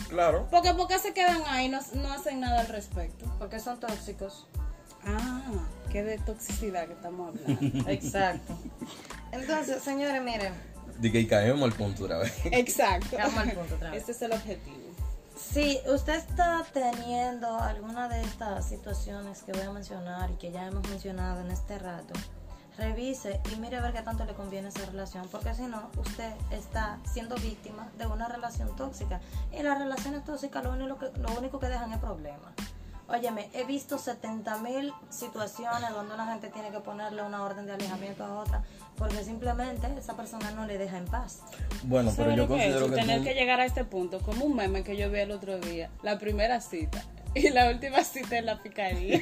[0.09, 0.47] Claro.
[0.51, 3.25] Porque ¿por qué se quedan ahí no, no hacen nada al respecto?
[3.39, 4.45] Porque son tóxicos.
[5.03, 5.41] Ah,
[5.89, 7.89] qué de toxicidad que estamos hablando.
[7.89, 8.57] Exacto.
[9.31, 10.53] Entonces, señores, miren.
[10.99, 12.33] De que caemos al punto otra vez.
[12.45, 13.17] Exacto.
[13.17, 14.03] Vamos al punto otra vez.
[14.03, 14.89] Ese es el objetivo.
[15.35, 20.67] Si usted está teniendo alguna de estas situaciones que voy a mencionar y que ya
[20.67, 22.13] hemos mencionado en este rato,
[22.77, 26.33] revise y mire a ver qué tanto le conviene esa relación, porque si no, usted
[26.51, 29.21] está siendo víctima de una relación tóxica.
[29.51, 32.53] Y las relaciones tóxicas lo único que, lo único que dejan es problemas.
[33.11, 37.73] Óyeme, he visto 70 mil situaciones donde una gente tiene que ponerle una orden de
[37.73, 38.63] alejamiento a otra
[38.97, 41.39] porque simplemente esa persona no le deja en paz.
[41.83, 44.45] Bueno, pero ¿Sabe yo que considero que Tener tú- que llegar a este punto, como
[44.45, 48.37] un meme que yo vi el otro día, la primera cita y la última cita
[48.37, 49.21] en la picadilla.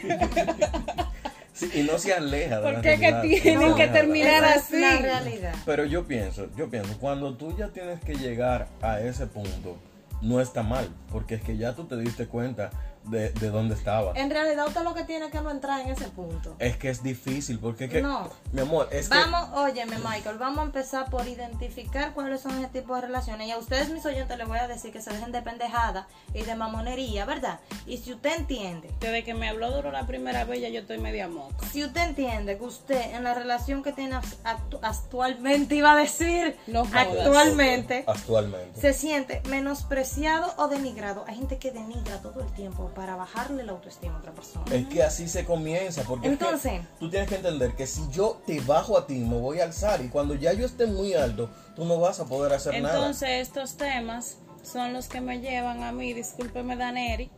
[1.54, 3.88] Sí, y no se aleja de la ¿Por qué que realidad, tienen no que de
[3.88, 4.56] la terminar es la
[4.95, 5.02] así.
[5.02, 5.56] realidad.
[5.65, 9.78] Pero yo pienso, yo pienso, cuando tú ya tienes que llegar a ese punto,
[10.21, 12.69] no está mal, porque es que ya tú te diste cuenta
[13.10, 14.15] de, de dónde estabas.
[14.17, 16.56] En realidad usted lo que tiene es que no entrar en ese punto.
[16.60, 18.30] Es que es difícil, porque es que, No.
[18.52, 22.67] mi amor, es que Vamos, óyeme Michael, vamos a empezar por identificar cuáles son ese
[22.67, 23.48] tipo de relaciones.
[23.48, 26.43] Y a ustedes, mis oyentes, les voy a decir que se dejen de pendejada y
[26.43, 27.60] de mamonería, ¿verdad?
[27.86, 30.98] Y si usted entiende, Desde que me habló duro la primera vez, ya yo estoy
[30.98, 31.65] media moca.
[31.72, 36.58] si usted entiende que usted en la relación que tiene actu- actualmente, iba a decir,
[36.67, 38.80] No actualmente, actualmente.
[38.80, 41.24] se siente menospreciado o denigrado.
[41.28, 44.65] Hay gente que denigra todo el tiempo para bajarle la autoestima a otra persona.
[44.75, 48.01] Es que así se comienza, porque es que Entonces- tú tienes que entender que si
[48.10, 51.13] yo te bajo a ti, me voy a alzar, y cuando ya yo esté muy
[51.13, 52.95] alto, tú no vas a poder hacer nada.
[52.95, 57.29] Entonces, estos temas son los que me llevan a mí, discúlpeme Daneri,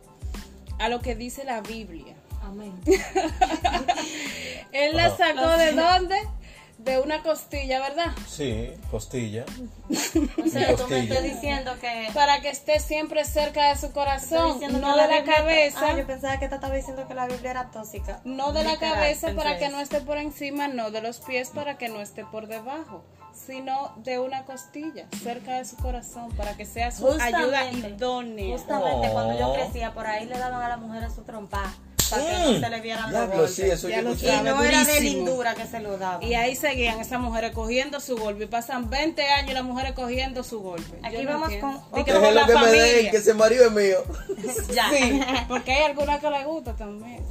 [0.78, 2.16] a lo que dice la Biblia.
[2.42, 2.72] Amén.
[4.72, 6.16] Él la sacó de dónde?
[6.90, 8.06] De una costilla, ¿verdad?
[8.28, 9.44] Sí, costilla.
[9.88, 14.58] O sea, tú me estás diciendo que Para que esté siempre cerca de su corazón,
[14.80, 15.90] no de la cabeza.
[15.90, 18.20] Ah, yo pensaba que te estaba diciendo que la Biblia era tóxica.
[18.24, 19.76] No de la Literal, cabeza para que eso.
[19.76, 23.92] no esté por encima, no de los pies para que no esté por debajo, sino
[23.98, 28.58] de una costilla, cerca de su corazón, para que sea su ayuda idónea.
[28.58, 29.12] Justamente Oh.
[29.12, 31.72] cuando yo crecía, por ahí le daban a las mujeres su trompa
[32.10, 33.54] para que no Mm, se le vieran los golpes.
[33.54, 35.00] sí, eso Ya lo y no era de durísimo.
[35.26, 36.22] lindura que se lo daban.
[36.22, 38.44] Y ahí seguían esas mujeres cogiendo su golpe.
[38.44, 40.98] Y pasan 20 años y las mujeres cogiendo su golpe.
[41.02, 41.80] Aquí Yo no vamos entiendo.
[41.90, 42.84] con otro- Déjenlo la que me familia.
[42.84, 44.04] den, que ese marido es mío.
[44.74, 44.90] Ya.
[44.90, 47.24] Sí, porque hay alguna que le gusta también.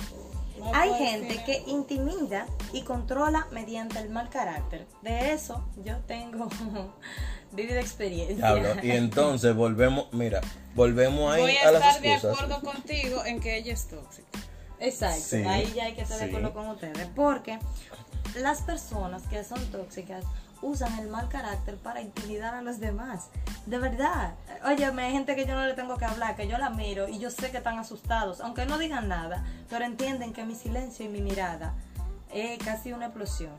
[0.57, 4.85] No Hay gente decir que intimida y controla mediante el mal carácter.
[5.01, 6.49] De eso yo tengo
[7.53, 8.35] vivida experiencia.
[8.55, 10.41] Diablo, y entonces volvemos, mira,
[10.75, 12.37] volvemos ahí Voy a, a las estar de excusas.
[12.41, 14.27] acuerdo contigo en que ella es tóxica.
[14.79, 16.29] Exacto, Sí, ahí ya hay que estar de sí.
[16.29, 17.07] acuerdo con ustedes.
[17.15, 17.59] Porque
[18.35, 20.23] las personas que son tóxicas
[20.61, 23.29] usan el mal carácter para intimidar a los demás.
[23.65, 24.33] De verdad.
[24.65, 27.17] Oye, hay gente que yo no le tengo que hablar, que yo la miro y
[27.19, 31.09] yo sé que están asustados, aunque no digan nada, pero entienden que mi silencio y
[31.09, 31.73] mi mirada
[32.33, 33.53] es casi una explosión.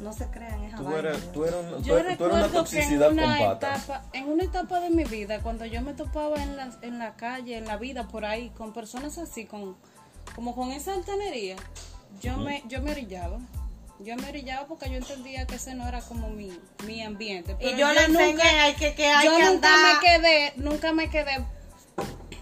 [0.00, 1.32] No se crean esa Tú vaina, eres, Dios.
[1.32, 3.84] tú eres, un- tú Yo eres- tú eres una recuerdo que en con una, patas.
[3.84, 7.14] etapa, en una etapa de mi vida, cuando yo me topaba en la, en la
[7.14, 9.76] calle, en la vida, por ahí, con personas así, con
[10.34, 11.56] como con esa altanería,
[12.20, 13.38] yo me yo me orillaba.
[14.00, 16.50] Yo me brillaba porque yo entendía que ese no era como mi,
[16.86, 17.56] mi ambiente.
[17.60, 19.94] Y yo le enseñé nunca- hay que, que hay yo que nunca andar.
[19.94, 21.44] me quedé, nunca me quedé.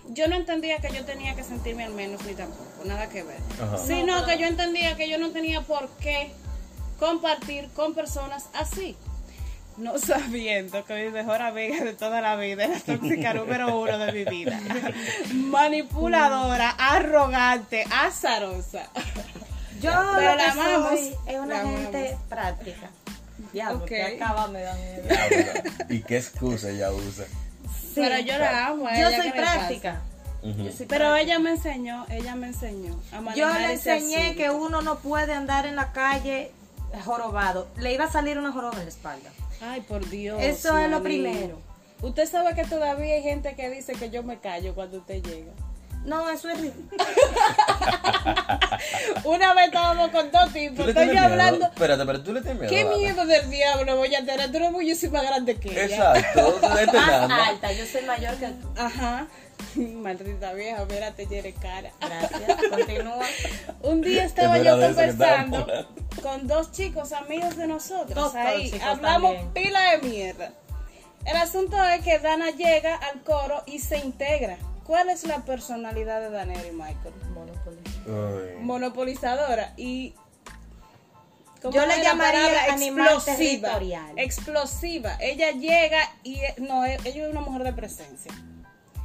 [0.08, 3.36] Yo no entendía que yo tenía que sentirme al menos ni tampoco, nada que ver.
[3.62, 3.76] Ajá.
[3.76, 6.32] Sino que yo entendía que yo no tenía por qué
[6.98, 8.96] compartir con personas así.
[9.80, 13.98] No sabiendo que mi mejor amiga de toda la vida es la tóxica número uno
[13.98, 14.60] de mi vida.
[15.32, 18.88] Manipuladora, arrogante, azarosa.
[19.80, 20.88] Yo Pero lo la que amamos.
[20.90, 22.28] soy es una La gente amamos.
[22.28, 22.90] práctica.
[23.86, 25.08] Que acaba me da miedo.
[25.88, 27.24] ¿Y qué excusa ella usa?
[27.24, 28.86] Sí, Pero yo la amo.
[28.86, 29.16] a yo ella.
[29.16, 30.00] Yo soy Pero práctica.
[31.20, 35.64] ella me enseñó, ella me enseñó a Yo le enseñé que uno no puede andar
[35.66, 36.52] en la calle
[37.04, 37.66] jorobado.
[37.78, 39.30] Le iba a salir una joroba en la espalda.
[39.60, 40.40] Ay, por Dios.
[40.42, 41.58] Eso es lo primero.
[42.02, 45.52] Usted sabe que todavía hay gente que dice que yo me callo cuando usted llega.
[46.04, 46.88] No, eso es ridículo.
[49.24, 51.24] Una vez estábamos con dos ¿Tú tipos, le estoy tienes yo miedo?
[51.24, 51.66] hablando.
[51.66, 52.70] Espérate, pero tú le tienes miedo.
[52.70, 52.96] ¿Qué Ana?
[52.96, 54.50] miedo del diablo voy a tener?
[54.50, 56.16] Tú eres muchísimo más grande que ella.
[56.16, 57.34] Exacto, tú Más dando.
[57.44, 58.68] alta, yo soy mayor que tú.
[58.76, 59.26] Ajá.
[59.76, 61.90] Maldita vieja, mira, te llere cara.
[62.00, 63.26] Gracias, continúa.
[63.82, 65.66] Un día estaba yo conversando
[66.22, 68.14] con dos chicos amigos de nosotros.
[68.14, 69.52] Dos ahí hablamos también.
[69.52, 70.52] pila de mierda.
[71.26, 74.56] El asunto es que Dana llega al coro y se integra.
[74.84, 77.14] ¿Cuál es la personalidad de Daniel y Michael?
[77.34, 77.78] Monopoly.
[78.06, 78.62] Uy.
[78.62, 80.14] Monopolizadora y
[81.62, 82.76] ¿cómo Yo le llamaría
[83.24, 84.12] territorial.
[84.16, 85.16] Explosiva.
[85.20, 88.32] Ella llega y eh, no, ella es una mujer de presencia.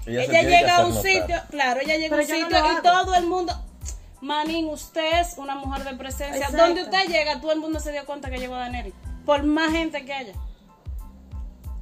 [0.05, 1.11] Ella, llega a un notar.
[1.11, 3.53] sitio, claro, ella llega a un no sitio y todo el mundo,
[4.21, 6.45] Manín, usted es una mujer de presencia.
[6.45, 6.57] Exacto.
[6.57, 8.93] Donde usted llega, todo el mundo se dio cuenta que llegó Daneri.
[9.25, 10.33] Por más gente que haya.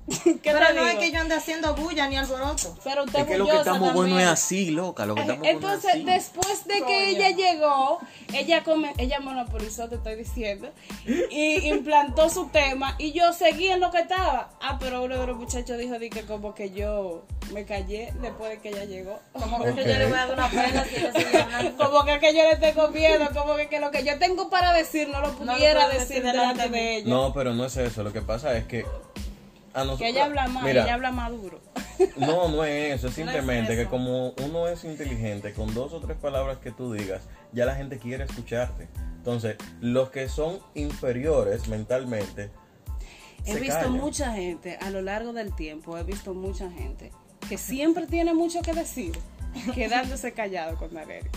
[0.23, 0.85] ¿Qué Pero no digo?
[0.87, 2.77] es que yo ande haciendo bulla ni alboroto.
[2.83, 4.19] Pero usted Es que lo que estamos bueno también.
[4.19, 5.05] es así, loca.
[5.05, 6.03] Lo que estamos bueno es Entonces, así.
[6.03, 6.97] después de que Coño.
[6.97, 7.99] ella llegó,
[8.33, 10.69] ella come, ella monopolizó, te estoy diciendo,
[11.05, 14.49] y implantó su tema, y yo seguí en lo que estaba.
[14.61, 18.49] Ah, pero uno de los muchachos dijo di que como que yo me callé después
[18.49, 19.19] de que ella llegó.
[19.31, 21.71] Como que yo le voy a dar una pena si.
[21.77, 24.73] Como que, que yo le tengo miedo, como que, que lo que yo tengo para
[24.73, 27.09] decir no lo pudiera decir decir delante delante de de ella.
[27.09, 28.03] No, pero no es eso.
[28.03, 28.85] Lo que pasa es que.
[29.73, 31.59] A nosotros, Que ella habla más, Mira, ella habla más duro.
[32.17, 33.83] No, no es eso, es simplemente eso.
[33.83, 37.21] que como uno es inteligente, con dos o tres palabras que tú digas,
[37.53, 38.87] ya la gente quiere escucharte.
[39.17, 42.51] Entonces, los que son inferiores mentalmente,
[43.45, 43.91] He visto callan.
[43.93, 47.11] mucha gente a lo largo del tiempo, he visto mucha gente
[47.47, 49.11] que siempre tiene mucho que decir,
[49.75, 51.29] quedándose callado con Valeria.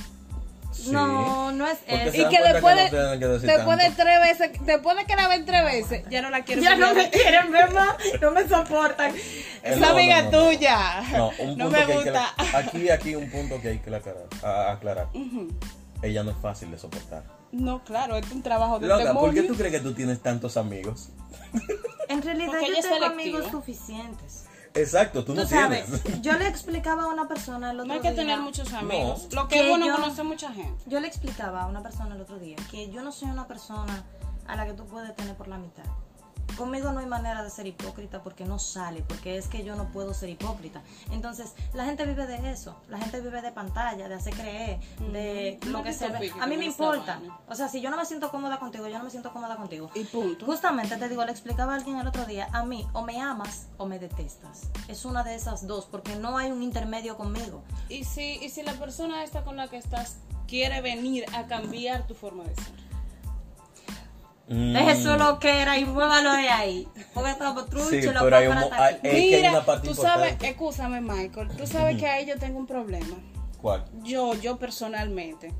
[0.76, 0.92] Sí.
[0.92, 2.16] No, no es eso.
[2.16, 5.44] Y que después que de, no después de tres veces, después de que la ven
[5.44, 9.12] tres veces, ya no la quiero Ya no me quieren ver más, no me soportan.
[9.62, 10.44] Esa No, amiga no, no.
[10.46, 11.02] tuya.
[11.12, 12.34] No, un No punto me que hay que- gusta.
[12.54, 14.26] aquí, aquí un punto que hay que aclarar.
[14.42, 15.08] a- aclarar.
[16.02, 17.24] Ella no es fácil de soportar.
[17.52, 20.56] No, claro, es un trabajo de Loca, ¿por qué tú crees que tú tienes tantos
[20.56, 21.08] amigos?
[22.08, 24.44] En realidad Porque yo es tengo amigos suficientes.
[24.76, 26.22] Exacto, tú, Tú no sabes, tienes.
[26.22, 29.28] yo le explicaba a una persona el otro No hay que día- tener muchos amigos.
[29.32, 29.42] No.
[29.42, 30.84] Lo que Que es bueno yo- conocer mucha gente.
[30.86, 34.04] Yo le explicaba a una persona el otro día que yo no soy una persona
[34.46, 35.84] a la que tú puedes tener por la mitad.
[36.56, 39.88] Conmigo no hay manera de ser hipócrita porque no sale, porque es que yo no
[39.88, 40.82] puedo ser hipócrita.
[41.10, 44.80] Entonces, la gente vive de eso, la gente vive de pantalla, de hacer creer,
[45.12, 46.32] de lo que se ve.
[46.40, 47.18] A mí me importa.
[47.18, 47.38] vaina.
[47.48, 49.90] O sea, si yo no me siento cómoda contigo, yo no me siento cómoda contigo.
[49.94, 50.46] Y punto.
[50.46, 53.66] Justamente te digo, le explicaba a alguien el otro día, a mí o me amas
[53.76, 54.70] o me detestas.
[54.88, 57.62] Es una de esas dos, porque no hay un intermedio conmigo.
[57.88, 62.06] Y si, y si la persona esta con la que estás quiere venir a cambiar
[62.06, 62.85] tu forma de ser.
[64.48, 64.72] Mm.
[64.74, 66.88] Deje su loquera y muévalo de ahí.
[67.14, 69.06] Porque estamos truchos, Sí, los pero hay un para mo- estar aquí.
[69.08, 72.26] hay- Es que hay Mira, una parte tú sabes, escúchame Michael, tú sabes que ahí
[72.26, 73.16] yo tengo un problema.
[73.60, 73.84] ¿Cuál?
[74.04, 75.52] Yo, yo personalmente.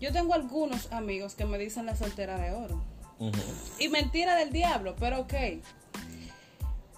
[0.00, 2.82] Yo tengo algunos amigos que me dicen la soltera de oro.
[3.78, 5.34] Y mentira del diablo, pero ok.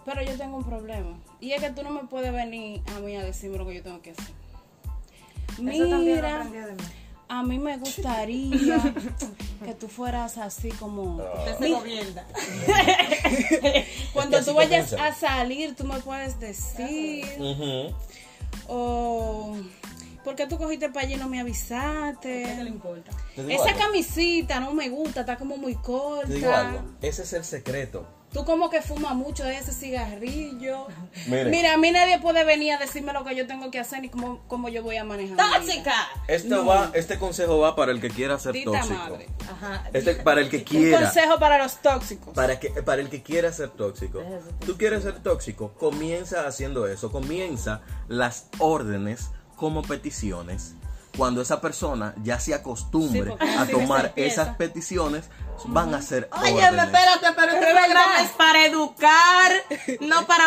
[0.05, 1.19] Pero yo tengo un problema.
[1.41, 3.83] Y es que tú no me puedes venir a mí a decirme lo que yo
[3.83, 4.25] tengo que hacer.
[5.51, 6.83] Eso también lo Mira, de mí.
[7.29, 8.81] A mí me gustaría
[9.65, 11.17] que tú fueras así como...
[11.17, 12.25] Usted se gobierna.
[14.13, 17.25] Cuando tú vayas a salir, tú me puedes decir...
[18.67, 19.57] O...
[20.25, 22.65] ¿Por qué tú cogiste para allí y no me ¿Qué le avisaste?
[22.65, 23.13] importa?
[23.35, 23.81] Te digo Esa algo.
[23.87, 26.79] camisita no me gusta, está como muy Te digo algo.
[26.79, 27.07] corta.
[27.07, 28.07] Ese es el secreto.
[28.33, 30.87] Tú como que fumas mucho de ese cigarrillo.
[31.29, 31.51] Miren.
[31.51, 34.11] Mira, a mí nadie puede venir a decirme lo que yo tengo que hacer ni
[34.11, 35.37] cómo, cómo yo voy a manejar.
[35.39, 35.95] ¡Tóxica!
[36.27, 38.95] Este, va, este consejo va para el que quiera ser Dita tóxico.
[38.99, 39.29] madre.
[39.51, 39.85] Ajá.
[39.95, 41.01] Este, para el que Un quiera.
[41.01, 42.35] consejo para los tóxicos.
[42.35, 44.23] Para, que, para el que quiera ser tóxico.
[44.67, 47.11] Tú quieres ser tóxico, comienza haciendo eso.
[47.11, 50.75] Comienza las órdenes como peticiones.
[51.19, 55.29] Cuando esa persona ya se acostumbre Sí, a tomar esas peticiones,
[55.67, 56.85] van a ser Oye, órdenes.
[56.87, 59.53] espérate, pero este programa es para educar,
[60.01, 60.45] no para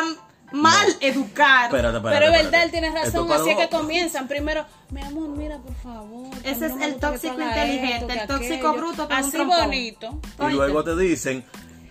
[0.53, 1.65] mal educar.
[1.65, 4.27] Espérate, espérate, Pero es verdad, él tiene razón, así es que comienzan.
[4.27, 6.29] Primero, mi amor, mira, por favor.
[6.43, 8.73] Ese es el tóxico inteligente, esto, el tóxico aquello.
[8.86, 10.19] bruto que es un Así bonito.
[10.49, 11.45] Y luego te dicen,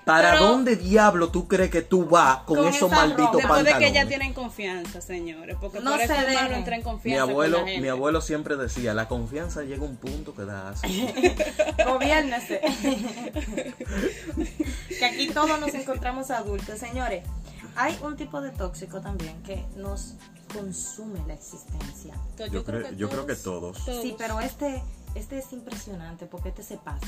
[0.05, 3.39] ¿para Pero- dónde diablo tú crees que tú vas con, Con esos malditos ropa.
[3.39, 3.95] Después de que pantalones?
[3.95, 5.57] ya tienen confianza, señores.
[5.61, 7.83] Porque No por eso se malo entrar en Mi confianza abuelo, con la gente.
[7.83, 10.89] mi abuelo siempre decía, la confianza llega a un punto que da asco.
[11.87, 12.61] Gobiérnese.
[14.99, 17.25] que aquí todos nos encontramos adultos, señores.
[17.77, 20.15] Hay un tipo de tóxico también que nos
[20.53, 22.15] consume la existencia.
[22.51, 23.79] Yo creo- yo creo que todos.
[23.85, 24.83] Sí, pero este,
[25.15, 27.07] este es impresionante porque este se pasa.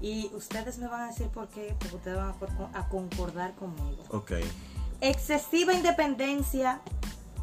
[0.00, 2.34] Y ustedes me van a decir por qué, porque ustedes van
[2.74, 4.04] a, a concordar conmigo.
[4.10, 4.32] Ok.
[5.00, 6.80] Excesiva independencia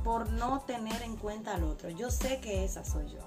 [0.03, 1.89] por no tener en cuenta al otro.
[1.89, 3.19] Yo sé que esa soy yo.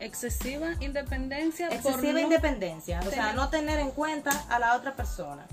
[0.00, 1.68] Excesiva independencia.
[1.68, 5.46] por Excesiva no- independencia, o sea, tener- no tener en cuenta a la otra persona.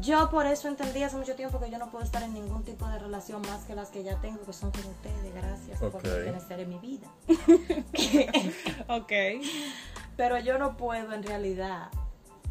[0.00, 2.84] Yo por eso entendí hace mucho tiempo que yo no puedo estar en ningún tipo
[2.88, 5.32] de relación más que las que ya tengo, que son con ustedes.
[5.34, 7.06] Gracias por pertenecer en mi vida.
[8.88, 9.12] Ok.
[10.16, 11.88] Pero yo no puedo en realidad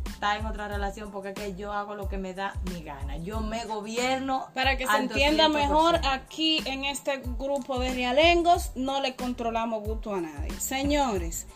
[0.08, 3.18] estar en otra relación porque es que yo hago lo que me da mi gana.
[3.18, 4.48] Yo me gobierno.
[4.54, 5.54] Para que se entienda 200%.
[5.54, 10.52] mejor, aquí en este grupo de realengos no le controlamos gusto a nadie.
[10.60, 11.48] Señores,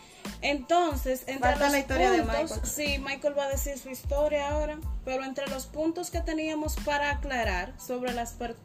[0.42, 2.60] entonces, entre Falta los la historia de puntos, Michael.
[2.66, 7.10] sí, Michael va a decir su historia ahora, pero entre los puntos que teníamos para
[7.10, 8.56] aclarar sobre las per-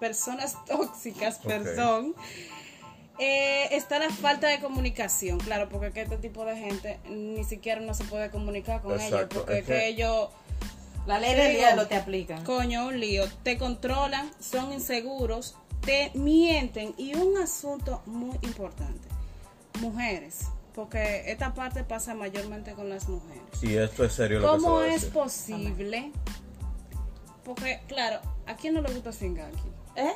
[0.00, 2.14] personas tóxicas, perdón,
[3.18, 7.80] eh, está la falta de comunicación, claro, porque que este tipo de gente ni siquiera
[7.80, 10.28] no se puede comunicar con ellos, porque es que que- ellos
[11.06, 12.44] La ley del hielo te aplican.
[12.44, 13.24] Coño, un lío.
[13.42, 19.08] Te controlan, son inseguros, te mienten y un asunto muy importante.
[19.80, 20.40] Mujeres,
[20.74, 23.42] porque esta parte pasa mayormente con las mujeres.
[23.62, 25.12] Y esto es serio lo que se ¿Cómo va a es decir.
[25.12, 26.12] posible?
[27.44, 29.68] Porque, claro, ¿a quién no le gusta cingar aquí?
[29.96, 30.12] ¿Eh?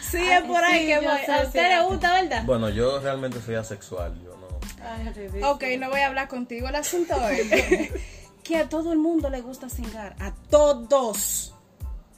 [0.00, 1.18] Sí, es por ahí sí, que voy.
[1.24, 1.46] sé, A sí.
[1.46, 2.44] usted le gusta, ¿verdad?
[2.44, 4.48] Bueno, yo realmente soy asexual, yo no.
[4.84, 5.42] Ay.
[5.44, 6.68] Ok, no voy a hablar contigo.
[6.68, 7.90] El asunto es
[8.42, 10.16] que a todo el mundo le gusta cingar.
[10.20, 11.54] A todos.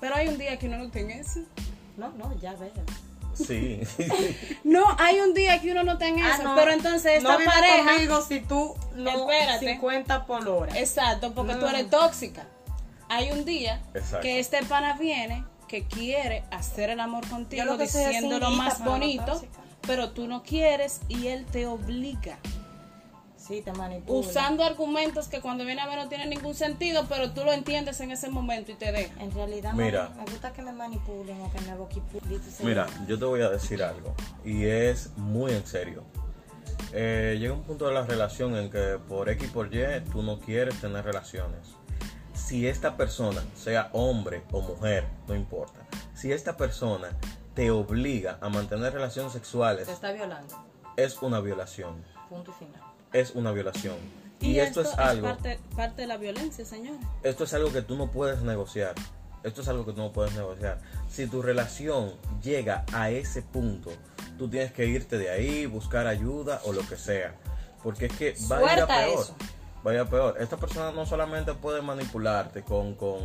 [0.01, 1.41] Pero hay un día que uno no tiene eso.
[1.97, 2.71] No, no, ya veo.
[3.35, 3.81] Sí.
[4.65, 6.45] No, hay un día que uno no tenga Ah, eso.
[6.45, 6.55] no.
[6.55, 7.85] Pero entonces esta no pareja.
[7.93, 9.67] conmigo si tú no Espérate.
[9.75, 10.79] 50 por hora.
[10.79, 11.69] Exacto, porque tú No.
[11.69, 12.47] eres tóxica.
[13.09, 14.21] Hay un día Exacto.
[14.23, 18.91] que este pana viene que quiere hacer el amor contigo lo diciendo lo más pero
[18.91, 19.41] bonito,
[19.87, 22.39] pero tú no quieres y él te obliga.
[23.39, 24.19] Sí, te manipula.
[24.19, 28.03] Usando argumentos que cuando viene a ver no tienen ningún sentido, pero tú lo entiendes
[28.03, 29.19] en ese momento y te deja.
[29.23, 30.11] En realidad, Mira.
[30.11, 32.43] me gusta que me manipulen o que me boquipulen.
[32.61, 34.15] Mira, yo te voy a decir algo.
[34.45, 36.05] Y es muy en serio.
[36.93, 39.81] Eh, llega un punto de la relación en que por X y por Y
[40.13, 41.61] tú no quieres tener relaciones.
[42.45, 45.79] Si esta persona, sea hombre o mujer, no importa.
[46.15, 47.11] Si esta persona
[47.55, 50.55] te obliga a mantener relaciones sexuales, Te está violando.
[50.97, 52.03] es una violación.
[52.29, 52.81] Punto y final.
[53.13, 53.97] Es una violación.
[54.41, 55.29] Y, esto, es algo.
[55.29, 57.01] parte, parte de la violencia, señores.
[57.23, 58.95] esto es algo que tú no puedes negociar.
[59.45, 60.81] Esto es algo que tú no puedes negociar.
[61.09, 63.91] Si tu relación llega a ese punto,
[64.37, 67.35] tú tienes que irte de ahí, buscar ayuda o lo que sea.
[67.83, 69.21] Porque es que va a ir a peor.
[69.21, 69.37] eso.
[69.85, 70.37] Va a ir a peor.
[70.39, 73.19] Esta persona no solamente puede manipularte con, con,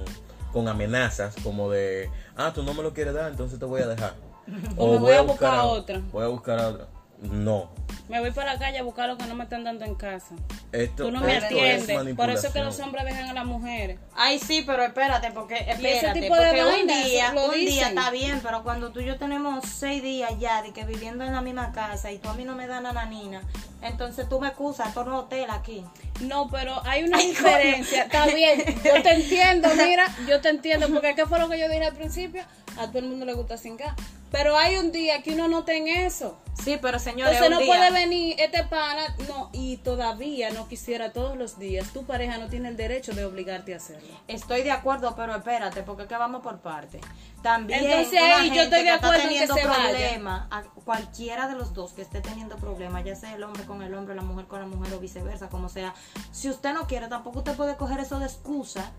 [0.52, 3.88] con amenazas como de, ah, tú no me lo quieres dar, entonces te voy a
[3.88, 4.14] dejar.
[4.78, 6.02] O voy a buscar a otra.
[6.12, 6.88] Voy a buscar a otra.
[7.22, 7.70] No.
[8.10, 10.34] Me voy para la calle a buscar lo que no me están dando en casa.
[10.72, 12.16] Esto, Tú no me esto es entiendes.
[12.16, 14.00] Por eso es que los hombres dejan a las mujeres.
[14.16, 17.88] Ay, sí, pero espérate, porque espérate, tipo de porque un vainas día, un día dicen.
[17.98, 21.34] está bien, pero cuando tú y yo tenemos seis días ya de que viviendo en
[21.34, 23.42] la misma casa y tú a mí no me das nananina,
[23.82, 25.84] entonces tú me excusas, todo un hotel aquí.
[26.22, 28.04] No, pero hay una diferencia.
[28.04, 31.68] Está bien, yo te entiendo, mira, yo te entiendo, porque ¿qué fue lo que yo
[31.68, 32.44] dije al principio?
[32.78, 33.96] A todo el mundo le gusta cingar.
[34.32, 36.38] Pero hay un día que uno no tenga eso.
[36.64, 41.14] Sí, pero señores, Entonces no día- puede venir este pana, no, y todavía no quisiera
[41.14, 41.88] todos los días.
[41.94, 44.10] Tu pareja no tiene el derecho de obligarte a hacerlo.
[44.28, 47.00] Estoy de acuerdo, pero espérate, porque que vamos por parte.
[47.44, 50.48] También Entonces, una ahí yo estoy de que está acuerdo en que teniendo se vaya.
[50.50, 53.94] a cualquiera de los dos que esté teniendo problemas, ya sea el hombre con el
[53.94, 55.94] hombre, la mujer con la mujer o viceversa, como sea.
[56.32, 58.92] Si usted no quiere, tampoco usted puede coger eso de excusa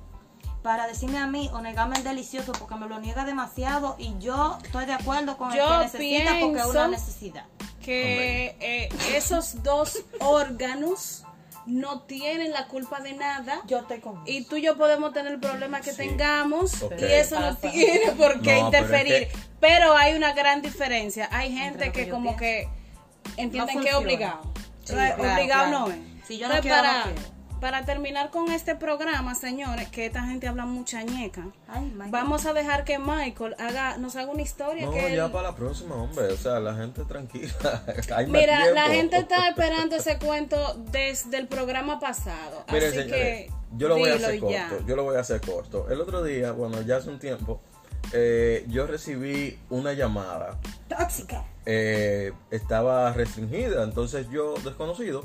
[0.63, 4.59] para decirme a mí o negarme el delicioso porque me lo niega demasiado y yo
[4.65, 7.45] estoy de acuerdo con Yo el que necesita porque es una necesidad.
[7.83, 11.25] Que eh, esos dos órganos
[11.67, 13.61] no tienen la culpa de nada.
[13.67, 15.97] Yo estoy con Y tú y yo podemos tener el problema que Sí.
[15.99, 19.29] tengamos y eso no tiene por qué No, pero es interferir.
[19.29, 21.29] que- Pero hay una gran diferencia.
[21.33, 22.39] Hay gente que como pienso.
[22.41, 22.69] que
[23.43, 24.43] entienden No que es obligado.
[24.45, 25.87] Sí, Entonces, claro, obligado claro.
[25.87, 26.27] no es.
[26.27, 27.21] Si yo no quiero, no para, quiero.
[27.61, 32.53] Para terminar con este programa, señores, que esta gente habla mucha ñeca, Ay, vamos a
[32.53, 35.95] dejar que Michael haga, nos haga una historia No, que ya él- para la próxima,
[35.97, 36.27] hombre.
[36.29, 37.53] O sea, la gente tranquila.
[38.17, 42.65] Hay más Mira, la gente está esperando ese cuento desde el programa pasado.
[42.73, 44.51] Miren, así señores, que yo lo voy a hacer corto.
[44.55, 44.71] ya.
[44.87, 45.87] Yo lo voy a hacer corto.
[45.91, 47.61] El otro día, bueno, ya hace un tiempo,
[48.13, 50.59] eh, yo recibí una llamada.
[50.89, 51.45] Tóxica.
[51.67, 55.25] eh, estaba restringida, entonces yo, desconocido,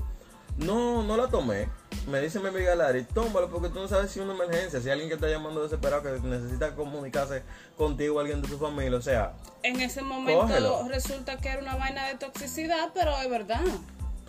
[0.57, 1.69] no, no la tomé.
[2.07, 4.87] Me dice mi amiga Lari, tómalo porque tú no sabes si es una emergencia, si
[4.87, 7.43] hay alguien que está llamando desesperado, que necesita comunicarse
[7.77, 9.33] contigo, alguien de tu familia, o sea,
[9.63, 10.87] En ese momento Cógelo.
[10.89, 13.61] resulta que era una vaina de toxicidad, pero es verdad.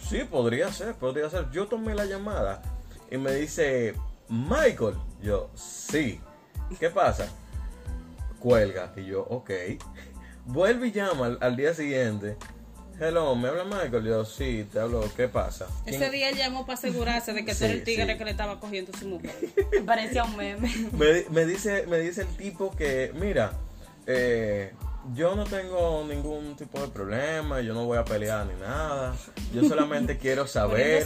[0.08, 1.50] Sí, podría ser, podría ser.
[1.50, 2.62] Yo tomé la llamada
[3.10, 3.94] y me dice,
[4.28, 4.94] Michael.
[5.22, 6.20] Yo, sí.
[6.78, 7.26] ¿Qué pasa?
[8.38, 8.92] Cuelga.
[8.96, 9.50] Y yo, ok.
[10.44, 12.36] Vuelve y llama al, al día siguiente.
[13.00, 14.04] Hello, ¿me habla Michael?
[14.04, 15.04] Yo, sí, te hablo.
[15.16, 15.66] ¿Qué pasa?
[15.84, 18.18] ¿Quién- Ese día él llamó para asegurarse de que tú Sí, eres el tigre sí.
[18.18, 19.34] que le estaba cogiendo su mujer.
[19.86, 20.70] Parecía un meme.
[20.92, 23.52] me, di- me dice me dice el tipo que mira
[24.06, 24.72] eh,
[25.14, 29.14] yo no tengo ningún tipo de problema yo no voy a pelear ni nada
[29.52, 31.04] yo solamente quiero saber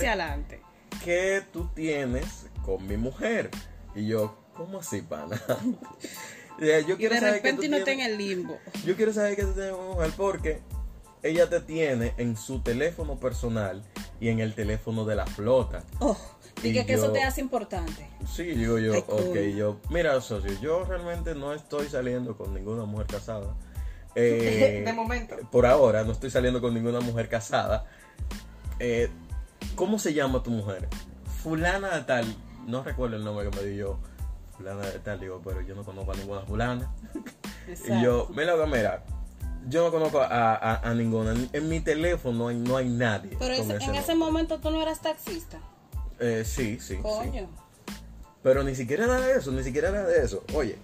[1.05, 3.51] qué tú tienes con mi mujer
[3.95, 5.41] y yo cómo así pana
[6.61, 8.59] Eh, Y de saber que repente tú uno está en tienes- el limbo.
[8.85, 10.59] yo quiero saber que tú tienes una mujer porque
[11.23, 13.83] ella te tiene en su teléfono personal
[14.21, 16.17] y en el teléfono de la flota Oh,
[16.63, 18.09] dije que eso yo- te hace importante.
[18.27, 19.21] Sí, digo yo, Ay, cool.
[19.31, 23.55] ok, yo, mira, socio, yo realmente no estoy saliendo con ninguna mujer casada.
[24.21, 25.37] Eh, De momento.
[25.53, 27.85] Por ahora, no estoy saliendo con ninguna mujer casada.
[28.81, 29.11] Eh,
[29.77, 30.89] ¿Cómo se llama tu mujer?
[31.43, 32.25] Fulana de tal,
[32.67, 33.99] no recuerdo el nombre que me dio
[34.57, 36.93] Fulana de tal, digo, pero yo no conozco a ninguna fulana.
[37.87, 39.05] Y yo, mira, mira,
[39.69, 41.35] yo no conozco a, a- a ninguna.
[41.53, 43.37] En, mi teléfono no hay, no hay nadie.
[43.39, 45.59] Pero en ese momento tú no eras taxista.
[46.19, 46.97] Eh, sí, sí.
[46.97, 47.03] sí.
[47.03, 47.49] Coño.
[48.43, 50.45] Pero ni siquiera era de eso, ni siquiera era de eso.
[50.55, 50.79] Oye,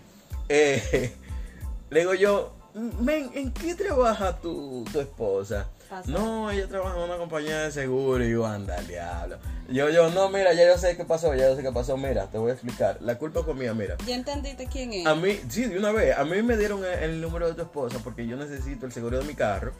[0.48, 1.12] eh,
[1.90, 2.52] le digo yo,
[3.00, 5.68] men, ¿en qué trabaja tu, tu esposa?
[5.88, 6.10] Pasa.
[6.10, 9.38] No, ella trabaja en una compañía de seguro y yo, anda al diablo.
[9.68, 12.26] Yo, yo, no, mira, ya yo sé qué pasó, ya yo sé qué pasó, mira,
[12.26, 12.98] te voy a explicar.
[13.00, 13.96] La culpa fue mía, mira.
[14.06, 15.06] ¿Ya entendiste quién es?
[15.06, 17.62] A mí, sí, de una vez, a mí me dieron el, el número de tu
[17.62, 19.72] esposa porque yo necesito el seguro de mi carro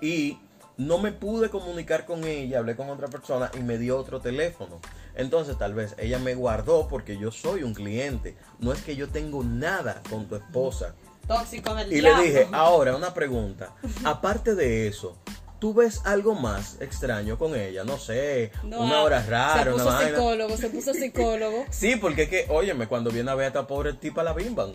[0.00, 0.38] y
[0.76, 4.80] no me pude comunicar con ella, hablé con otra persona y me dio otro teléfono.
[5.14, 9.08] Entonces tal vez ella me guardó porque yo soy un cliente, no es que yo
[9.08, 10.94] tengo nada con tu esposa.
[11.26, 13.72] Tóxico del Y le dije, ahora una pregunta,
[14.04, 15.16] aparte de eso,
[15.58, 17.84] ¿tú ves algo más extraño con ella?
[17.84, 20.10] No sé, No, una hora Se rara, una puso vaina.
[20.16, 21.64] psicólogo, se puso psicólogo.
[21.70, 24.72] Sí, porque es que, óyeme, cuando viene a ver a esta pobre tipa la bimban.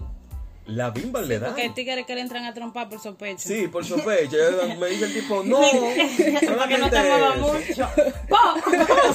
[0.66, 1.48] La bimban le da.
[1.48, 3.40] Porque hay tigres que le entran a trompar por sospecha.
[3.48, 4.38] Sí, por sospecha.
[4.80, 7.90] Me dice el tipo, no, Para que no te mueva mucho.
[8.30, 8.62] ¡Pum!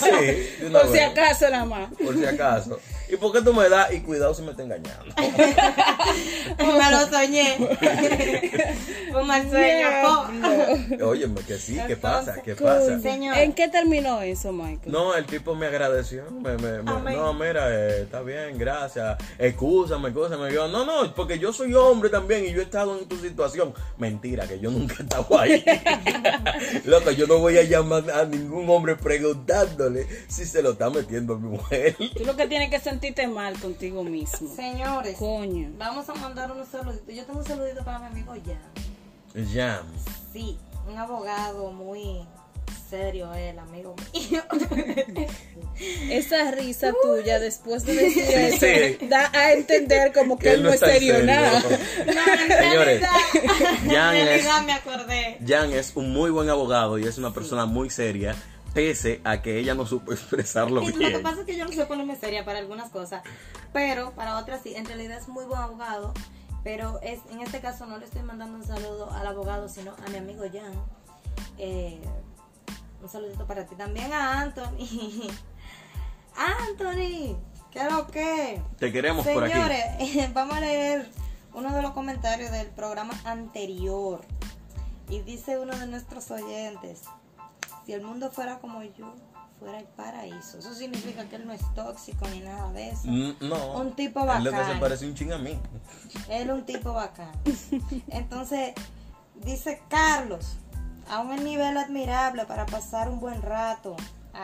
[0.01, 1.91] Sí, una Por si acaso nada más.
[1.95, 2.81] Por si acaso.
[3.09, 3.93] ¿Y por qué tú me das?
[3.93, 5.15] Y cuidado si me está engañando.
[6.59, 7.57] Me lo soñé.
[9.11, 9.89] Fue un mal sueño.
[11.09, 12.41] Óyeme, que sí, ¿qué pasa?
[12.43, 12.67] ¿Qué Cool.
[12.67, 13.01] pasa?
[13.01, 13.37] Señor.
[13.39, 14.91] ¿En qué terminó eso, Michael?
[14.93, 16.25] No, el tipo me agradeció.
[16.31, 19.17] Me, me- no, mira, eh, está bien, gracias.
[19.39, 20.53] Excúsame, excúsame.
[20.53, 23.75] Yo, no, no, porque yo soy hombre también y yo he estado en tu situación.
[23.99, 25.65] Mentira, que yo nunca he estado ahí.
[26.85, 31.35] Loco, yo no voy a llamar a ningún hombre preguntándole si se lo está metiendo
[31.35, 31.97] a mi mujer.
[32.17, 34.55] Tú lo que tienes que sentirte mal contigo mismo.
[34.55, 35.71] Señores, Coño.
[35.77, 37.15] vamos a mandar unos saluditos.
[37.15, 39.47] Yo tengo un saludito para mi amigo Jan.
[39.53, 39.87] Jam.
[40.33, 40.57] Sí,
[40.89, 42.25] un abogado muy
[42.89, 44.43] serio, el amigo mío.
[46.11, 48.59] Esa risa tuya después de decir eso
[49.01, 49.07] Sí.
[49.09, 51.27] da a entender como que él no es serio serio.
[51.27, 51.61] nada.
[51.61, 53.03] No, Señores,
[53.91, 55.39] Jan es- me acordé.
[55.45, 58.37] Jan es un muy buen abogado y es una persona muy seria,
[58.75, 61.23] pese a que ella no supo expresarlo Y Lo que bien.
[61.23, 63.23] pasa es que yo no sé ponerme seria para algunas cosas,
[63.73, 64.75] pero para otras sí.
[64.75, 66.13] En realidad es muy buen abogado,
[66.63, 70.11] pero es en este caso no le estoy mandando un saludo al abogado, sino a
[70.11, 70.75] mi amigo Jan.
[71.59, 72.01] Eh,
[73.01, 75.29] un saludito para ti también a Anthony.
[76.37, 77.37] Anthony,
[77.71, 78.61] ¿qué es lo que?
[78.79, 79.53] Te queremos por aquí.
[79.53, 79.85] Señores,
[80.35, 81.09] vamos a leer
[81.53, 84.23] uno de los comentarios del programa anterior.
[85.09, 87.03] Y dice uno de nuestros oyentes,
[87.85, 89.15] si el mundo fuera como yo,
[89.59, 90.59] fuera el paraíso.
[90.59, 93.03] Eso significa que él no es tóxico ni nada de eso.
[93.07, 93.73] Mm, No.
[93.79, 94.81] Un tipo Él lo que se bacán.
[94.81, 95.59] parece un ching a mí.
[96.29, 97.31] Él es un tipo bacán.
[98.09, 98.75] Entonces,
[99.37, 100.57] dice Carlos,
[101.09, 103.97] a un nivel admirable para pasar un buen rato.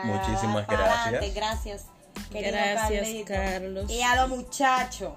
[0.03, 0.97] Muchísimas gracias.
[1.05, 1.31] adelante.
[1.31, 1.85] Gracias.
[2.31, 3.27] querido Gracias, Carlito.
[3.33, 3.91] Carlos.
[3.91, 5.13] Y a los muchachos.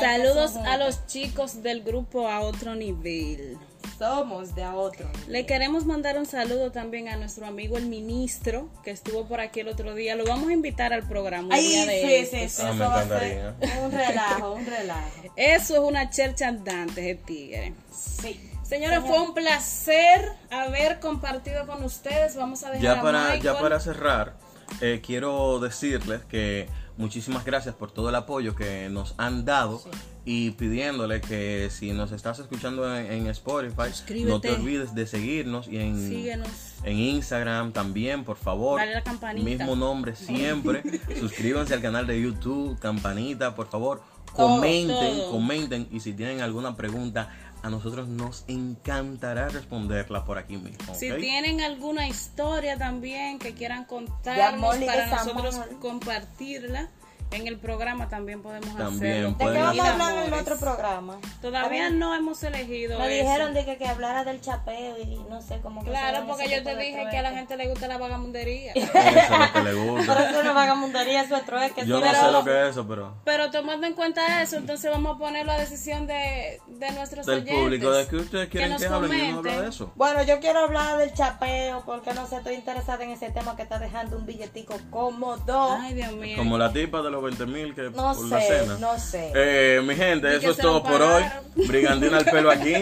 [0.00, 3.56] Saludos a los chicos del grupo a otro nivel.
[3.98, 5.06] somos de a otro.
[5.28, 9.60] Le queremos mandar un saludo también a nuestro amigo el ministro que estuvo por aquí
[9.60, 10.16] el otro día.
[10.16, 11.54] Lo vamos a invitar al programa.
[11.54, 14.66] Ay, día sí, de sí, sí, Ah, eso me va a ser un relajo, un
[14.66, 15.10] relajo.
[15.36, 17.74] Eso es una chercha andante, ese tigre.
[17.94, 18.50] Sí.
[18.64, 22.34] Señora, fue un placer haber compartido con ustedes.
[22.34, 23.42] Vamos a dejar Ya a para, Michael.
[23.42, 24.34] ya para cerrar,
[24.80, 29.82] eh, quiero decirles que muchísimas gracias por todo el apoyo que nos han dado
[30.24, 33.90] y pidiéndole que si nos estás escuchando en, en Spotify,
[34.24, 36.48] no te olvides de seguirnos y en, Síguenos.
[36.82, 38.80] en Instagram también, por favor.
[38.80, 39.44] Dale la campanita.
[39.44, 40.82] Mismo nombre siempre.
[41.20, 44.02] Suscríbanse al canal de YouTube, campanita, por favor.
[44.36, 45.30] Todo, Comenten, todo.
[45.30, 47.30] comenten y si tienen alguna pregunta,
[47.62, 50.94] a nosotros nos encantará responderla por aquí mismo.
[50.94, 56.88] Si tienen alguna historia también que quieran contarnos para nosotros compartirla
[57.32, 59.28] en el programa, también podemos También hacerlo.
[59.30, 61.18] ¿De qué vamos a hacer- hablar en el otro programa?
[61.42, 63.24] Todavía no hemos elegido Me eso.
[63.28, 66.62] dijeron de que, que hablara del chapeo y no sé cómo que Claro, porque yo
[66.62, 68.72] te dije que a la gente le gusta la vagamundería.
[68.74, 70.30] Eso es lo que le Pero gusta.
[70.30, 71.84] eso no es vagamundería, eso es trueque.
[71.86, 75.16] Yo no sé lo que es eso, pero Pero tomando en cuenta eso, entonces vamos
[75.16, 77.54] a ponerlo a decisión de, de nuestros del oyentes.
[77.62, 79.08] público, de que ustedes quieren que, hablen, yo no hablo
[79.42, 79.62] comenten.
[79.62, 79.92] de eso.
[79.96, 83.62] Bueno, yo quiero hablar del chapeo porque no sé, estoy interesada en ese tema que
[83.62, 85.76] está dejando un billetico cómodo.
[85.80, 86.36] Ay, Dios mío.
[86.38, 88.76] Como la tipa de los 20 mil que No por la sé, cena.
[88.78, 89.32] no sé.
[89.34, 91.24] Eh, mi gente, Y eso es todo por hoy.
[91.54, 92.74] Brigandina al pelo aquí.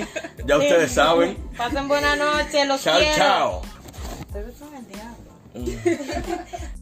[0.44, 1.36] Ya ustedes saben.
[1.56, 3.16] Pasen buena noche, los Chao, quiero.
[3.16, 3.62] chao.
[4.28, 5.14] Ustedes son el diablo.